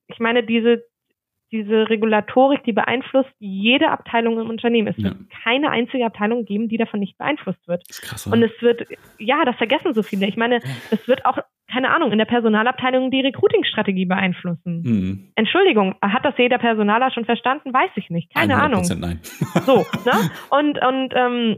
[0.07, 0.83] ich meine, diese,
[1.51, 4.87] diese Regulatorik, die beeinflusst jede Abteilung im Unternehmen.
[4.89, 5.05] Es Ja.
[5.05, 7.83] wird keine einzige Abteilung geben, die davon nicht beeinflusst wird.
[7.87, 8.85] Das ist krass, Und es wird,
[9.17, 10.27] ja, das vergessen so viele.
[10.27, 10.57] Ich meine,
[10.91, 11.37] es wird auch,
[11.71, 14.83] keine Ahnung, in der Personalabteilung die Recruiting-Strategie beeinflussen.
[14.85, 15.31] Hm.
[15.35, 17.73] Entschuldigung, hat das jeder Personaler schon verstanden?
[17.73, 18.33] Weiß ich nicht.
[18.33, 18.83] Keine 100% Ahnung.
[18.99, 19.19] nein.
[19.65, 20.29] So, ne?
[20.49, 21.57] Und, und, ähm,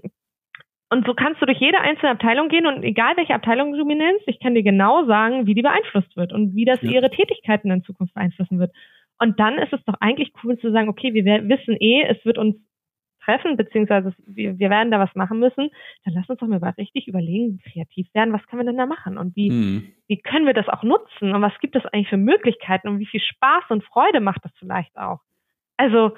[0.92, 3.96] und so kannst du durch jede einzelne Abteilung gehen und egal welche Abteilung du mir
[3.96, 6.90] nennst, ich kann dir genau sagen, wie die beeinflusst wird und wie das Ja.
[6.90, 8.72] ihre Tätigkeiten in Zukunft beeinflussen wird.
[9.20, 12.38] Und dann ist es doch eigentlich cool zu sagen, okay, wir wissen eh, es wird
[12.38, 12.56] uns
[13.24, 15.70] treffen, beziehungsweise wir, wir werden da was machen müssen.
[16.06, 19.18] Dann lass uns doch mal richtig überlegen, kreativ werden, was können wir denn da machen
[19.18, 19.92] und wie, Hm.
[20.08, 23.06] wie können wir das auch nutzen und was gibt es eigentlich für Möglichkeiten und wie
[23.06, 25.20] viel Spaß und Freude macht das vielleicht auch?
[25.78, 26.12] Also,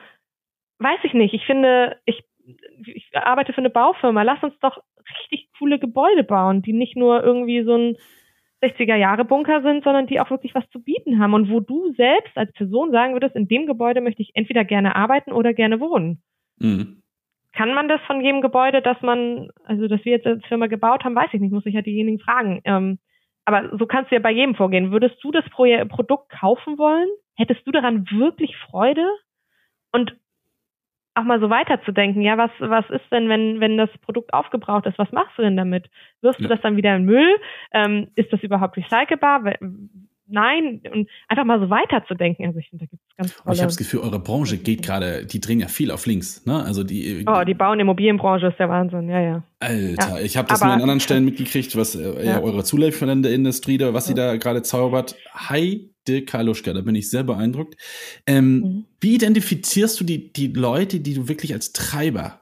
[0.80, 1.34] weiß ich nicht.
[1.34, 2.24] Ich finde, ich,
[2.86, 4.24] ich arbeite für eine Baufirma.
[4.24, 4.82] Lass uns doch
[5.22, 7.98] richtig coole Gebäude bauen, die nicht nur irgendwie so ein
[8.62, 12.52] 60er-Jahre-Bunker sind, sondern die auch wirklich was zu bieten haben und wo du selbst als
[12.54, 16.22] Person sagen würdest, in dem Gebäude möchte ich entweder gerne arbeiten oder gerne wohnen.
[16.60, 17.02] Hm.
[17.54, 21.04] Kann man das von jedem Gebäude, das man, also das wir jetzt als Firma gebaut
[21.04, 22.62] haben, weiß ich nicht, muss ich ja diejenigen fragen.
[22.64, 23.00] Ähm,
[23.46, 24.92] aber so kannst du ja bei jedem vorgehen.
[24.92, 27.10] Würdest du das Pro Produkt kaufen wollen?
[27.36, 29.06] Hättest du daran wirklich Freude?
[29.92, 30.16] Und
[31.22, 34.98] auch mal so weiterzudenken, ja, was, was ist denn, wenn, wenn das Produkt aufgebraucht ist?
[34.98, 35.90] Was machst du denn damit?
[36.22, 36.48] Wirfst Ja.
[36.48, 37.38] du das dann wieder in Müll?
[37.74, 39.44] Ähm, ist das überhaupt recycelbar?
[40.32, 42.46] Nein, und einfach mal so weiterzudenken.
[42.46, 43.54] Also ich finde, da gibt es ganz tolle.
[43.56, 46.46] ich habe das Gefühl, eure Branche geht gerade, die drehen ja viel auf links.
[46.46, 46.64] Ne?
[46.64, 49.44] Also die, oh, die Bau- und Immobilienbranche ist der Wahnsinn, ja, ja.
[49.60, 52.32] Alter, Ja, ich habe das nur an anderen Stellen mitgekriegt, was äh, ja.
[52.32, 52.42] Ja.
[52.42, 55.16] eure zulieferende Industrie da, was sie da gerade zaubert.
[55.36, 57.76] Heide Kaluschka, da bin ich sehr beeindruckt.
[58.26, 58.86] Ähm, Mhm.
[59.00, 62.42] Wie identifizierst du die, die Leute, die du wirklich als Treiber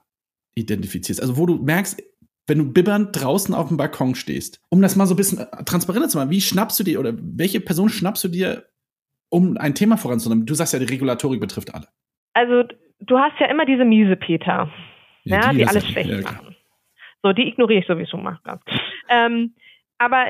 [0.56, 1.21] identifizierst?
[1.21, 2.02] Also wo du merkst,
[2.50, 5.64] wenn du bibbernd draußen auf dem Balkon stehst, um das mal so ein bisschen äh,
[5.66, 8.66] transparenter zu machen, wie schnappst du dir oder welche Person schnappst du dir,
[9.30, 10.46] um ein Thema voranzunehmen?
[10.46, 11.88] Du sagst ja, die Regulatorik betrifft alle.
[12.34, 12.64] Also
[13.00, 14.70] du hast ja immer diese miese Peter,
[15.24, 16.56] ja, die, ist alles ja- schlecht ja, machen.
[17.22, 18.40] So, die ignoriere ich sowieso mal.
[19.10, 19.54] Ähm,
[19.98, 20.26] aber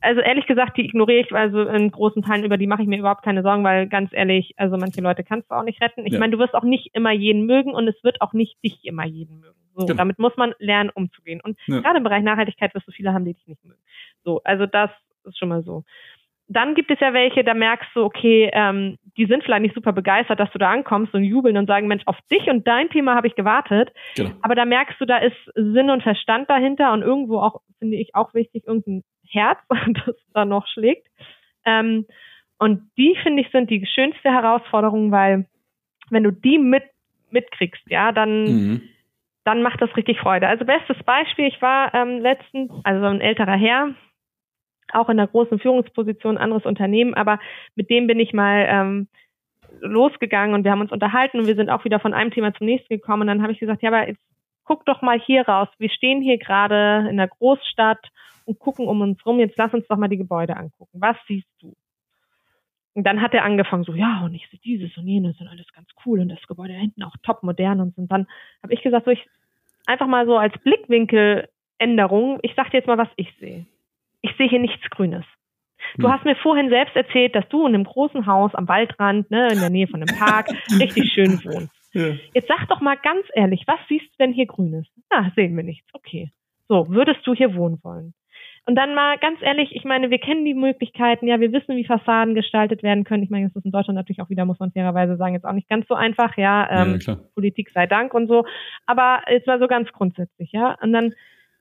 [0.00, 2.98] also ehrlich gesagt, die ignoriere ich also in großen Teilen, über die mache ich mir
[2.98, 6.04] überhaupt keine Sorgen, weil ganz ehrlich, also manche Leute kannst du auch nicht retten.
[6.06, 6.18] Ich Ja.
[6.18, 9.06] meine, du wirst auch nicht immer jeden mögen und es wird auch nicht dich immer
[9.06, 9.58] jeden mögen.
[9.74, 9.96] So, Genau.
[9.98, 11.40] damit muss man lernen, umzugehen.
[11.42, 11.80] Und Ja.
[11.80, 13.80] gerade im Bereich Nachhaltigkeit wirst du viele haben, die dich nicht mögen.
[14.24, 14.90] So, also das
[15.24, 15.84] ist schon mal so.
[16.48, 19.92] dann gibt es ja welche, da merkst du, okay, ähm, die sind vielleicht nicht super
[19.92, 23.14] begeistert, dass du da ankommst und jubeln und sagen, Mensch, auf dich und dein Thema
[23.14, 23.90] habe ich gewartet.
[24.16, 24.32] Genau.
[24.42, 28.14] Aber da merkst du, da ist Sinn und Verstand dahinter und irgendwo auch, finde ich,
[28.14, 29.58] auch wichtig, irgendein Herz,
[30.04, 31.06] das da noch schlägt.
[31.64, 32.06] Ähm,
[32.58, 35.46] und die, finde ich, sind die schönste Herausforderung, weil
[36.10, 36.84] wenn du die mit,
[37.30, 38.82] mitkriegst, ja, dann, mhm.
[39.44, 40.48] Dann macht das richtig Freude.
[40.48, 43.94] Also bestes Beispiel, ich war ähm, letztens, also ein älterer Herr,
[44.92, 47.40] auch in einer großen Führungsposition, anderes Unternehmen, aber
[47.74, 49.08] mit dem bin ich mal ähm,
[49.80, 52.66] losgegangen und wir haben uns unterhalten und wir sind auch wieder von einem Thema zum
[52.66, 54.22] nächsten gekommen und dann habe ich gesagt, ja, aber jetzt
[54.64, 55.68] guck doch mal hier raus.
[55.78, 58.06] Wir stehen hier gerade in der Großstadt
[58.44, 59.38] und gucken um uns rum.
[59.38, 61.00] Jetzt lass uns doch mal die Gebäude angucken.
[61.00, 61.74] Was siehst du?
[62.94, 65.72] Und dann hat er angefangen so, ja, und ich sehe dieses und jenes und alles
[65.72, 68.02] ganz cool und das Gebäude da hinten auch top modern und so.
[68.02, 68.26] Und dann
[68.62, 69.26] habe ich gesagt, so ich
[69.86, 73.66] einfach mal so als Blickwinkeländerung, ich sag dir jetzt mal, was ich sehe
[74.22, 75.24] ich sehe hier nichts Grünes.
[75.98, 76.12] Du hm.
[76.12, 79.58] hast mir vorhin selbst erzählt, dass du in einem großen Haus am Waldrand, ne, in
[79.58, 81.74] der Nähe von einem Park, richtig schön wohnst.
[81.92, 82.14] Ja.
[82.32, 84.86] Jetzt sag doch mal ganz ehrlich, was siehst du denn hier Grünes?
[85.10, 85.86] Ah, sehen wir nichts.
[85.92, 86.30] Okay.
[86.68, 88.14] So, würdest du hier wohnen wollen?
[88.64, 91.84] Und dann mal ganz ehrlich, ich meine, wir kennen die Möglichkeiten, ja, wir wissen, wie
[91.84, 93.24] Fassaden gestaltet werden können.
[93.24, 95.52] Ich meine, das ist in Deutschland natürlich auch wieder, muss man fairerweise sagen, jetzt auch
[95.52, 98.44] nicht ganz so einfach, ja, ähm, ja Politik sei Dank und so.
[98.86, 100.76] Aber jetzt mal so ganz grundsätzlich, ja.
[100.80, 101.12] Und dann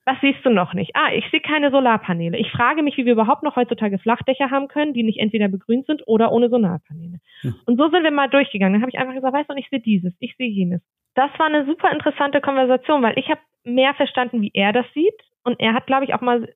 [0.05, 0.95] was siehst du noch nicht?
[0.95, 2.37] Ah, ich sehe keine Solarpaneele.
[2.37, 5.85] Ich frage mich, wie wir überhaupt noch heutzutage Flachdächer haben können, die nicht entweder begrünt
[5.85, 7.19] sind oder ohne Solarpaneele.
[7.41, 7.55] Hm.
[7.65, 8.73] Und so sind wir mal durchgegangen.
[8.73, 10.81] Dann habe ich einfach gesagt, weißt du, ich sehe dieses, ich sehe jenes.
[11.13, 15.13] Das war eine super interessante Konversation, weil ich habe mehr verstanden, wie er das sieht.
[15.43, 16.49] Und er hat, glaube ich, auch mal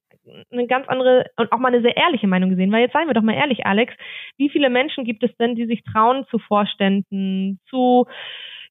[0.51, 2.71] eine ganz andere und auch mal eine sehr ehrliche Meinung gesehen.
[2.71, 3.93] Weil jetzt seien wir doch mal ehrlich, Alex,
[4.37, 8.05] wie viele Menschen gibt es denn, die sich trauen zu Vorständen, zu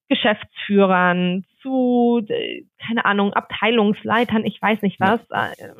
[0.09, 2.27] Geschäftsführern, zu,
[2.87, 5.21] keine Ahnung, Abteilungsleitern, ich weiß nicht was.
[5.31, 5.53] Ja.
[5.53, 5.75] Äh,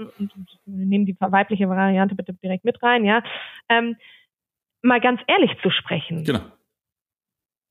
[0.65, 3.23] wir nehmen die weibliche Variante bitte direkt mit rein, ja.
[3.69, 3.97] Ähm,
[4.83, 6.25] mal ganz ehrlich zu sprechen.
[6.25, 6.41] Genau.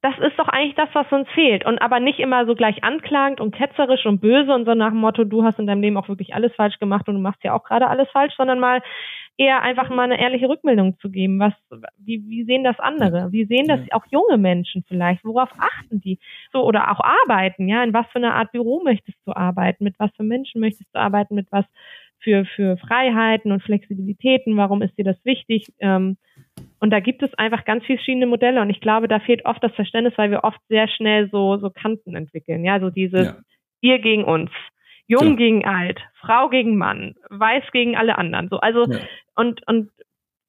[0.04, 1.66] Das ist doch eigentlich das, was uns fehlt.
[1.66, 5.00] Und aber nicht immer so gleich anklagend und ketzerisch und böse und so nach dem
[5.00, 7.54] Motto, du hast in deinem Leben auch wirklich alles falsch gemacht und du machst ja
[7.54, 8.82] auch gerade alles falsch, sondern mal
[9.38, 11.40] eher einfach mal eine ehrliche Rückmeldung zu geben.
[11.40, 11.54] Was,
[11.98, 13.32] wie, wie sehen das andere?
[13.32, 15.24] Wie sehen das auch junge Menschen vielleicht?
[15.24, 16.20] Worauf achten die?
[16.52, 17.82] So, oder auch arbeiten, ja?
[17.82, 19.86] In was für einer Art Büro möchtest du arbeiten?
[19.86, 21.34] Mit was für Menschen möchtest du arbeiten?
[21.34, 21.66] Mit was
[22.20, 24.58] für, für Freiheiten und Flexibilitäten?
[24.58, 25.72] Warum ist dir das wichtig?
[25.80, 26.18] Ähm,
[26.84, 28.60] und da gibt es einfach ganz viele verschiedene Modelle.
[28.62, 31.70] Und ich glaube, da fehlt oft das Verständnis, weil wir oft sehr schnell so, so
[31.70, 32.66] Kanten entwickeln.
[32.66, 33.38] Ja, so dieses ja.
[33.80, 34.52] ihr gegen uns.
[35.08, 35.36] Jung ja.
[35.36, 38.50] gegen alt, Frau gegen Mann, weiß gegen alle anderen.
[38.50, 39.00] So, also ja.
[39.34, 39.92] und und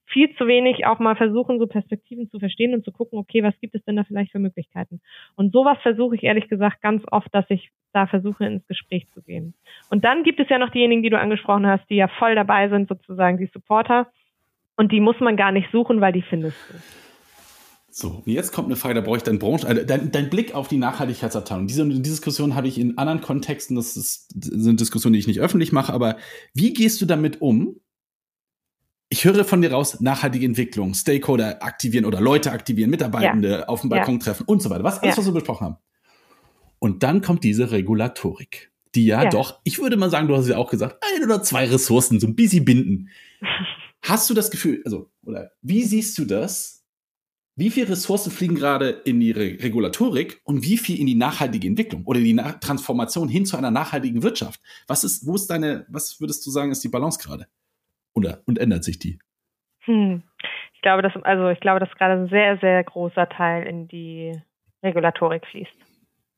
[0.07, 3.55] viel zu wenig auch mal versuchen, so Perspektiven zu verstehen und zu gucken, okay, was
[3.61, 5.01] gibt es denn da vielleicht für Möglichkeiten?
[5.37, 9.23] Und sowas versuche ich ehrlich gesagt ganz oft, dass ich da versuche, ins Gespräch zu
[9.23, 9.55] gehen.
[9.88, 12.68] Und dann gibt es ja noch diejenigen, die du angesprochen hast, die ja voll dabei
[12.70, 14.09] sind, sozusagen die Supporter.
[14.77, 16.75] Und die muss man gar nicht suchen, weil die findest du.
[17.97, 20.67] So, jetzt kommt eine Frage, da brauche ich deinen Branchen, äh, dein, dein, Blick auf
[20.67, 21.69] die Nachhaltigkeitsabteilung.
[21.69, 25.41] Diese, diese Diskussion habe ich in anderen Kontexten, das ist, sind Diskussionen, die ich nicht
[25.41, 26.17] öffentlich mache, aber
[26.55, 27.77] wie gehst du damit um?
[29.11, 33.69] Ich höre von dir raus, nachhaltige Entwicklung, Stakeholder aktivieren oder Leute aktivieren, Mitarbeitende ja.
[33.69, 34.25] auf dem Balkon ja.
[34.25, 34.83] treffen und so weiter.
[34.83, 35.19] Was alles, ja.
[35.19, 35.77] was wir besprochen haben.
[36.81, 40.57] Und dann kommt diese Regulatorik, die ja, doch, ich würde mal sagen, du hast ja
[40.57, 43.09] auch gesagt, ein oder zwei Ressourcen so ein bisschen binden.
[44.07, 46.87] Hast du das Gefühl, also, oder wie siehst du das?
[47.57, 51.67] Wie viel Ressourcen fliegen gerade in die Re Regulatorik und wie viel in die nachhaltige
[51.67, 54.61] Entwicklung oder die Na Transformation hin zu einer nachhaltigen Wirtschaft?
[54.88, 57.47] Was ist, wo ist deine, was würdest du sagen, ist die Balance gerade?
[58.14, 59.19] Oder, und ändert sich die?
[59.85, 60.23] Hm.
[60.75, 64.33] Ich glaube, dass, also ich glaube, dass gerade ein sehr, sehr großer Teil in die
[64.83, 65.77] Regulatorik fließt.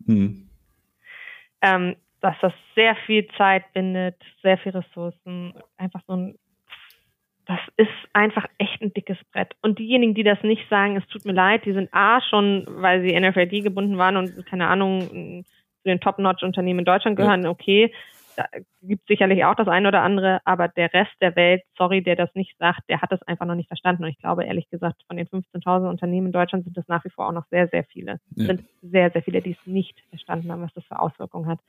[0.07, 0.48] Hm.
[1.62, 6.38] Ähm, dass das sehr viel Zeit bindet, sehr viel Ressourcen, einfach so ein
[7.46, 9.54] das ist einfach echt ein dickes Brett.
[9.62, 13.02] Und diejenigen, die das nicht sagen, es tut mir leid, die sind A schon, weil
[13.02, 15.44] sie NFLD gebunden waren und keine Ahnung,
[15.82, 17.50] zu den Top-Notch-Unternehmen in Deutschland gehören, ja.
[17.50, 17.92] okay.
[18.37, 18.44] Da
[18.82, 22.35] gibt sicherlich auch das eine oder andere, aber der Rest der Welt, sorry, der das
[22.35, 24.04] nicht sagt, der hat das einfach noch nicht verstanden.
[24.04, 27.11] Und ich glaube, ehrlich gesagt, von den 15.000 Unternehmen in Deutschland sind das nach wie
[27.11, 28.20] vor auch noch sehr, sehr viele.
[28.35, 28.46] Ja.
[28.46, 31.61] sind sehr, sehr viele, die es nicht verstanden haben, was das für Auswirkungen hat.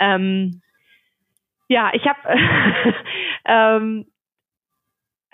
[0.00, 0.62] Ähm,
[1.68, 2.18] ja, ich habe
[3.44, 4.06] ähm,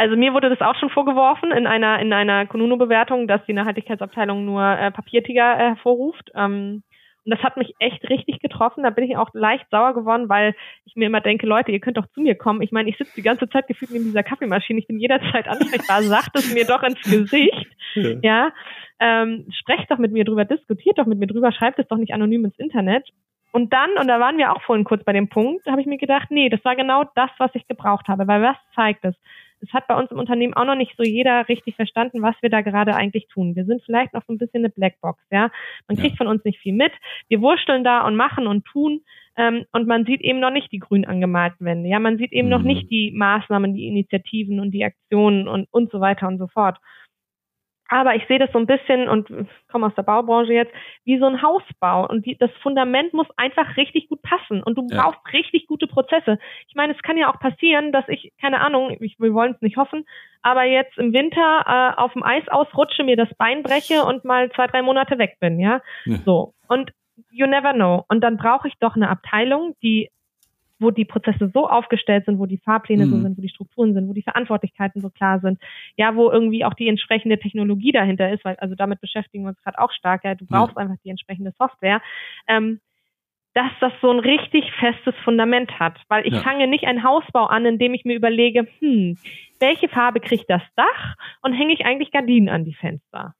[0.00, 4.46] also mir wurde das auch schon vorgeworfen in einer in einer Konuno-Bewertung, dass die Nachhaltigkeitsabteilung
[4.46, 6.30] nur äh, Papiertiger äh, hervorruft.
[6.34, 6.82] Ähm,
[7.26, 8.82] und das hat mich echt richtig getroffen.
[8.82, 10.54] Da bin ich auch leicht sauer geworden, weil
[10.86, 12.62] ich mir immer denke, Leute, ihr könnt doch zu mir kommen.
[12.62, 14.78] Ich meine, ich sitze die ganze Zeit gefühlt in dieser Kaffeemaschine.
[14.78, 16.02] Ich bin jederzeit ansprechbar.
[16.02, 17.66] Sagt es mir doch ins Gesicht.
[17.94, 18.16] Ja.
[18.22, 18.52] ja?
[19.00, 22.14] Ähm, sprecht doch mit mir drüber, diskutiert doch mit mir drüber, schreibt es doch nicht
[22.14, 23.06] anonym ins Internet.
[23.52, 25.98] Und dann, und da waren wir auch vorhin kurz bei dem Punkt, habe ich mir
[25.98, 28.26] gedacht, nee, das war genau das, was ich gebraucht habe.
[28.26, 29.14] Weil was zeigt es?
[29.60, 32.50] Es hat bei uns im Unternehmen auch noch nicht so jeder richtig verstanden, was wir
[32.50, 33.56] da gerade eigentlich tun.
[33.56, 35.50] Wir sind vielleicht noch so ein bisschen eine Blackbox, ja.
[35.88, 36.16] Man kriegt ja.
[36.16, 36.92] von uns nicht viel mit.
[37.28, 39.02] Wir wursteln da und machen und tun.
[39.36, 41.88] Ähm, und man sieht eben noch nicht die grün angemalten Wände.
[41.88, 42.52] Ja, man sieht eben mhm.
[42.52, 46.46] noch nicht die Maßnahmen, die Initiativen und die Aktionen und, und so weiter und so
[46.46, 46.78] fort.
[47.92, 49.28] Aber ich sehe das so ein bisschen und
[49.70, 50.72] komme aus der Baubranche jetzt,
[51.04, 52.08] wie so ein Hausbau.
[52.08, 54.62] Und die, das Fundament muss einfach richtig gut passen.
[54.62, 55.02] Und du ja.
[55.02, 56.38] brauchst richtig gute Prozesse.
[56.68, 59.60] Ich meine, es kann ja auch passieren, dass ich, keine Ahnung, ich, wir wollen es
[59.60, 60.06] nicht hoffen,
[60.40, 64.52] aber jetzt im Winter äh, auf dem Eis ausrutsche, mir das Bein breche und mal
[64.52, 65.82] zwei, drei Monate weg bin, ja.
[66.04, 66.16] ja.
[66.24, 66.54] So.
[66.68, 66.92] Und
[67.30, 68.04] you never know.
[68.08, 70.10] Und dann brauche ich doch eine Abteilung, die
[70.80, 73.10] wo die Prozesse so aufgestellt sind, wo die Fahrpläne mhm.
[73.10, 75.60] so sind, wo die Strukturen sind, wo die Verantwortlichkeiten so klar sind,
[75.96, 79.62] ja, wo irgendwie auch die entsprechende Technologie dahinter ist, weil also damit beschäftigen wir uns
[79.62, 80.82] gerade auch stark, ja, du brauchst ja.
[80.82, 82.02] einfach die entsprechende Software.
[82.48, 82.80] Ähm,
[83.54, 85.98] dass das so ein richtig festes Fundament hat.
[86.08, 86.40] Weil ich ja.
[86.40, 89.18] fange nicht einen Hausbau an, indem ich mir überlege, hm,
[89.58, 93.34] welche Farbe kriegt das Dach und hänge ich eigentlich Gardinen an die Fenster?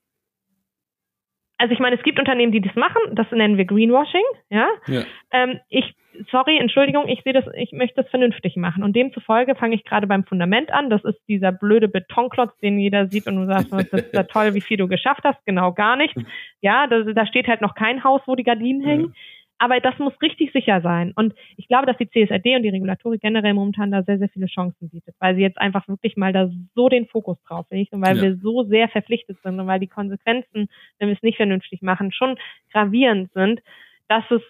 [1.61, 4.67] Also ich meine, es gibt Unternehmen, die das machen, das nennen wir Greenwashing, ja.
[4.87, 5.03] ja.
[5.31, 5.95] Ähm, ich
[6.31, 8.83] sorry, Entschuldigung, ich sehe das, ich möchte das vernünftig machen.
[8.83, 10.91] Und demzufolge fange ich gerade beim Fundament an.
[10.91, 14.55] Das ist dieser blöde Betonklotz, den jeder sieht und du sagst, das ist ja toll,
[14.55, 15.45] wie viel du geschafft hast.
[15.47, 16.15] Genau gar nicht.
[16.61, 19.15] Ja, da, da steht halt noch kein Haus, wo die Gardinen hängen.
[19.63, 21.13] Aber das muss richtig sicher sein.
[21.15, 24.47] Und ich glaube, dass die CSRD und die Regulatorik generell momentan da sehr, sehr viele
[24.47, 28.01] Chancen bietet, weil sie jetzt einfach wirklich mal da so den Fokus drauf legt und
[28.01, 28.23] weil ja.
[28.23, 32.11] wir so sehr verpflichtet sind und weil die Konsequenzen, wenn wir es nicht vernünftig machen,
[32.11, 32.39] schon
[32.73, 33.61] gravierend sind,
[34.09, 34.41] dass es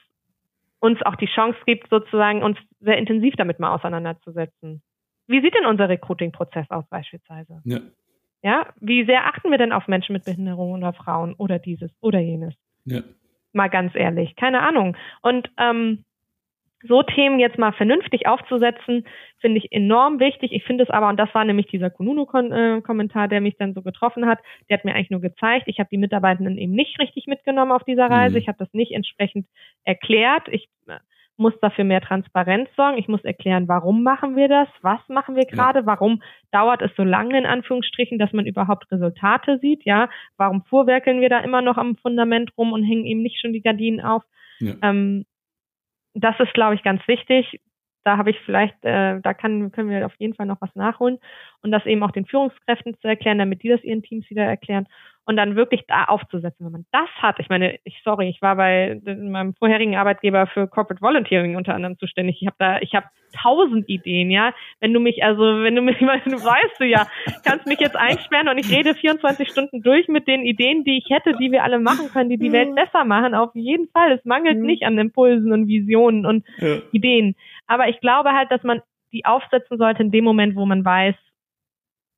[0.78, 4.80] uns auch die Chance gibt, sozusagen uns sehr intensiv damit mal auseinanderzusetzen.
[5.26, 7.60] Wie sieht denn unser Recruiting-Prozess aus beispielsweise?
[7.64, 7.80] Ja.
[8.42, 8.66] ja.
[8.80, 12.54] Wie sehr achten wir denn auf Menschen mit Behinderung oder Frauen oder dieses oder jenes?
[12.84, 13.00] Ja.
[13.52, 14.96] Mal ganz ehrlich, keine Ahnung.
[15.22, 16.04] Und ähm,
[16.82, 19.06] so Themen jetzt mal vernünftig aufzusetzen,
[19.38, 20.52] finde ich enorm wichtig.
[20.52, 24.26] Ich finde es aber, und das war nämlich dieser Kununu-Kommentar, der mich dann so getroffen
[24.26, 27.72] hat, der hat mir eigentlich nur gezeigt, ich habe die Mitarbeitenden eben nicht richtig mitgenommen
[27.72, 28.36] auf dieser Reise.
[28.36, 28.42] Mhm.
[28.42, 29.46] Ich habe das nicht entsprechend
[29.84, 30.48] erklärt.
[30.48, 30.98] Ich äh,
[31.40, 32.98] muss dafür mehr Transparenz sorgen.
[32.98, 34.68] Ich muss erklären, warum machen wir das?
[34.82, 35.86] Was machen wir gerade?
[35.86, 36.22] Warum
[36.52, 39.84] dauert es so lange in Anführungsstrichen, dass man überhaupt Resultate sieht?
[39.84, 43.52] Ja, warum vorwerkeln wir da immer noch am Fundament rum und hängen eben nicht schon
[43.52, 44.22] die Gardinen auf?
[44.60, 44.74] Ja.
[44.82, 45.24] Ähm,
[46.14, 47.60] das ist, glaube ich, ganz wichtig.
[48.04, 51.18] Da habe ich vielleicht, äh, da kann, können wir auf jeden Fall noch was nachholen
[51.62, 54.86] und das eben auch den Führungskräften zu erklären, damit die das ihren Teams wieder erklären
[55.30, 56.66] und dann wirklich da aufzusetzen.
[56.66, 60.66] Wenn man das hat, ich meine, ich sorry, ich war bei meinem vorherigen Arbeitgeber für
[60.66, 62.38] Corporate Volunteering unter anderem zuständig.
[62.40, 63.06] Ich habe da, ich habe
[63.40, 64.52] tausend Ideen, ja.
[64.80, 67.06] Wenn du mich, also wenn du mich, du weißt du ja,
[67.44, 71.08] kannst mich jetzt einsperren und ich rede 24 Stunden durch mit den Ideen, die ich
[71.10, 73.36] hätte, die wir alle machen können, die die Welt besser machen.
[73.36, 74.10] Auf jeden Fall.
[74.10, 74.66] Es mangelt mhm.
[74.66, 76.78] nicht an Impulsen und Visionen und ja.
[76.90, 77.36] Ideen.
[77.68, 81.14] Aber ich glaube halt, dass man die aufsetzen sollte in dem Moment, wo man weiß,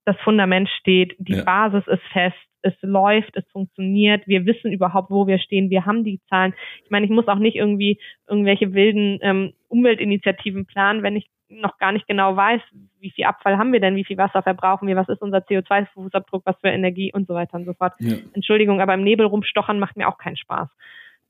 [0.05, 1.45] das Fundament steht, die ja.
[1.45, 6.05] Basis ist fest, es läuft, es funktioniert, wir wissen überhaupt, wo wir stehen, wir haben
[6.05, 6.55] die Zahlen.
[6.85, 7.99] Ich meine, ich muss auch nicht irgendwie
[8.29, 12.63] irgendwelche wilden ähm, Umweltinitiativen planen, wenn ich noch gar nicht genau weiß,
[13.01, 16.43] wie viel Abfall haben wir denn, wie viel Wasser verbrauchen wir, was ist unser CO2-Fußabdruck,
[16.45, 17.93] was für Energie und so weiter und so fort.
[18.01, 18.17] Ja.
[18.33, 20.69] Entschuldigung, aber im Nebel rumstochern macht mir auch keinen Spaß.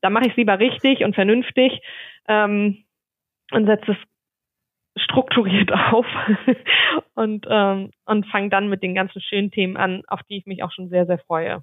[0.01, 1.81] Da mache ich es lieber richtig und vernünftig
[2.29, 2.85] ähm,
[3.53, 3.99] und setze es
[4.97, 6.07] strukturiert auf
[7.15, 10.63] und, ähm, und fange dann mit den ganzen schönen Themen an, auf die ich mich
[10.63, 11.63] auch schon sehr, sehr freue.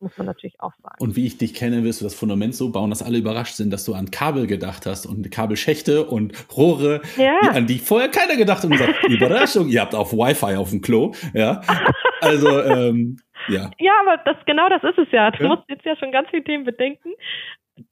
[0.00, 0.94] Das muss man natürlich auch sagen.
[1.00, 3.72] Und wie ich dich kenne, wirst du das Fundament so bauen, dass alle überrascht sind,
[3.72, 7.36] dass du an Kabel gedacht hast und Kabelschächte und Rohre, ja.
[7.50, 10.82] an die vorher keiner gedacht hat und gesagt, Überraschung, ihr habt auch Wi-Fi auf dem
[10.82, 11.62] Klo, ja.
[12.20, 13.16] Also, ähm,
[13.48, 13.70] ja.
[13.78, 15.32] Ja, aber das, genau das ist es ja.
[15.32, 15.48] Du ja.
[15.48, 17.10] musst jetzt ja schon ganz viele Themen bedenken,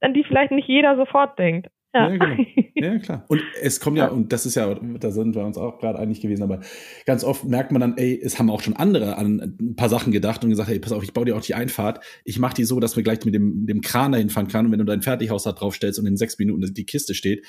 [0.00, 1.68] an die vielleicht nicht jeder sofort denkt.
[1.96, 2.10] Ja.
[2.10, 2.44] ja, genau.
[2.78, 3.24] Ja, klar.
[3.28, 6.20] Und es kommt ja, und das ist ja, da sind wir uns auch gerade einig
[6.20, 6.60] gewesen, aber
[7.06, 10.12] ganz oft merkt man dann, ey, es haben auch schon andere an ein paar Sachen
[10.12, 12.04] gedacht und gesagt, ey, pass auf, ich baue dir auch die Einfahrt.
[12.24, 14.66] Ich mache die so, dass wir gleich mit dem, dem Kran dahin fahren können.
[14.66, 17.46] Und wenn du dein Fertighaus da drauf stellst und in sechs Minuten die Kiste steht,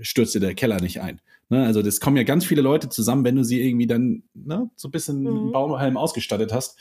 [0.00, 1.20] stürzt dir der Keller nicht ein.
[1.50, 1.64] Ne?
[1.64, 4.88] Also das kommen ja ganz viele Leute zusammen, wenn du sie irgendwie dann ne, so
[4.88, 5.52] ein bisschen mhm.
[5.52, 6.78] Baumhalm ausgestattet hast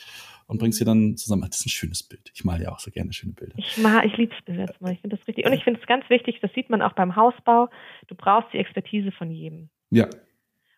[0.47, 1.43] und bringst sie dann zusammen.
[1.43, 2.31] Das ist ein schönes Bild.
[2.33, 3.55] Ich male ja auch so gerne schöne Bilder.
[3.57, 4.93] Ich mal, ich liebe es bis jetzt mal.
[4.93, 5.45] Ich finde das richtig.
[5.45, 7.69] Und ich finde es ganz wichtig, das sieht man auch beim Hausbau.
[8.07, 9.69] Du brauchst die Expertise von jedem.
[9.89, 10.07] Ja.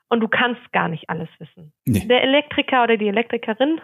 [0.10, 1.74] Und du kannst gar nicht alles wissen.
[1.86, 2.08] Nee.
[2.08, 3.82] Der Elektriker oder die Elektrikerin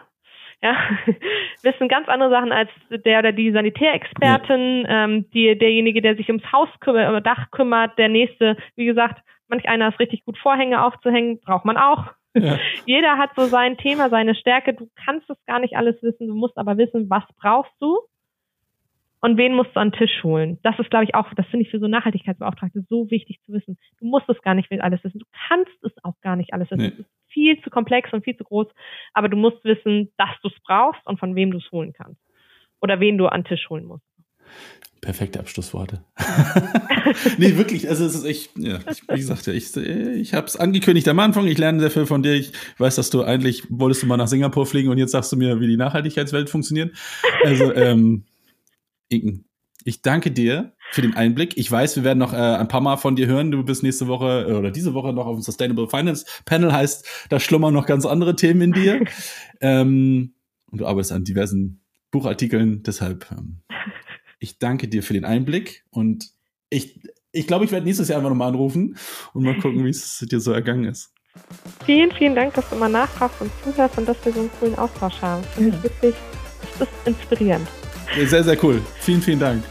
[0.62, 0.76] ja,
[1.64, 5.06] wissen ganz andere Sachen als der oder die Sanitärexpertin, ja.
[5.06, 9.68] ähm, die, derjenige, der sich ums Haus kümmert, Dach kümmert, der nächste, wie gesagt, manch
[9.68, 12.14] einer ist richtig gut Vorhänge aufzuhängen, braucht man auch.
[12.34, 12.60] Ja.
[12.86, 14.74] Jeder hat so sein Thema, seine Stärke.
[14.74, 16.28] Du kannst es gar nicht alles wissen.
[16.28, 18.00] Du musst aber wissen, was brauchst du.
[19.24, 20.58] und wen musst du an den Tisch holen.
[20.64, 23.78] Das ist, glaube ich, auch, das finde ich für so Nachhaltigkeitsbeauftragte so wichtig zu wissen.
[24.00, 25.20] Du musst es gar nicht alles wissen.
[25.20, 26.82] Du kannst es auch gar nicht alles wissen.
[26.82, 26.88] Nee.
[26.94, 28.68] Es ist viel zu komplex und viel zu groß,
[29.14, 32.20] aber du musst wissen, dass du es brauchst und von wem du es holen kannst.
[32.82, 34.06] Oder wen du an den Tisch holen musst.
[35.02, 36.04] Perfekte Abschlussworte.
[37.40, 41.08] nee, wirklich, also es ist echt, ja, ich, wie gesagt, ich, ich habe es angekündigt
[41.08, 42.36] am Anfang, ich lerne sehr viel von dir.
[42.36, 45.38] Ich weiß, dass du eigentlich wolltest du mal nach Singapur fliegen und jetzt sagst du
[45.38, 46.96] mir, wie die Nachhaltigkeitswelt funktioniert.
[47.44, 48.26] Also, ähm,
[49.10, 49.46] Inken,
[49.84, 51.58] ich danke dir für den Einblick.
[51.58, 53.52] Ich weiß, wir werden noch äh, ein paar Mal von dir hören.
[53.52, 56.72] Du bist nächste Woche äh, oder diese Woche noch auf dem Sustainable Finance Panel.
[56.72, 59.04] Heißt, da schlummern noch ganz andere Themen in dir.
[59.62, 60.34] ähm,
[60.68, 61.82] und du arbeitest an diversen
[62.12, 62.84] Buchartikeln.
[62.84, 63.62] Deshalb ähm,
[64.42, 66.32] ich danke dir für den Einblick und
[66.70, 67.00] ich,
[67.32, 68.98] ich glaube, ich werde nächstes Jahr einfach nochmal anrufen
[69.34, 71.14] und mal gucken, wie es dir so ergangen ist.
[71.86, 74.76] Vielen, vielen Dank, dass du immer nachfragst und zuhörst und dass wir so einen coolen
[74.76, 75.44] Austausch haben.
[75.56, 76.16] Finde ich wirklich,
[76.80, 77.68] das ist inspirierend.
[78.26, 78.82] Sehr, sehr cool.
[79.00, 79.64] Vielen, vielen Dank.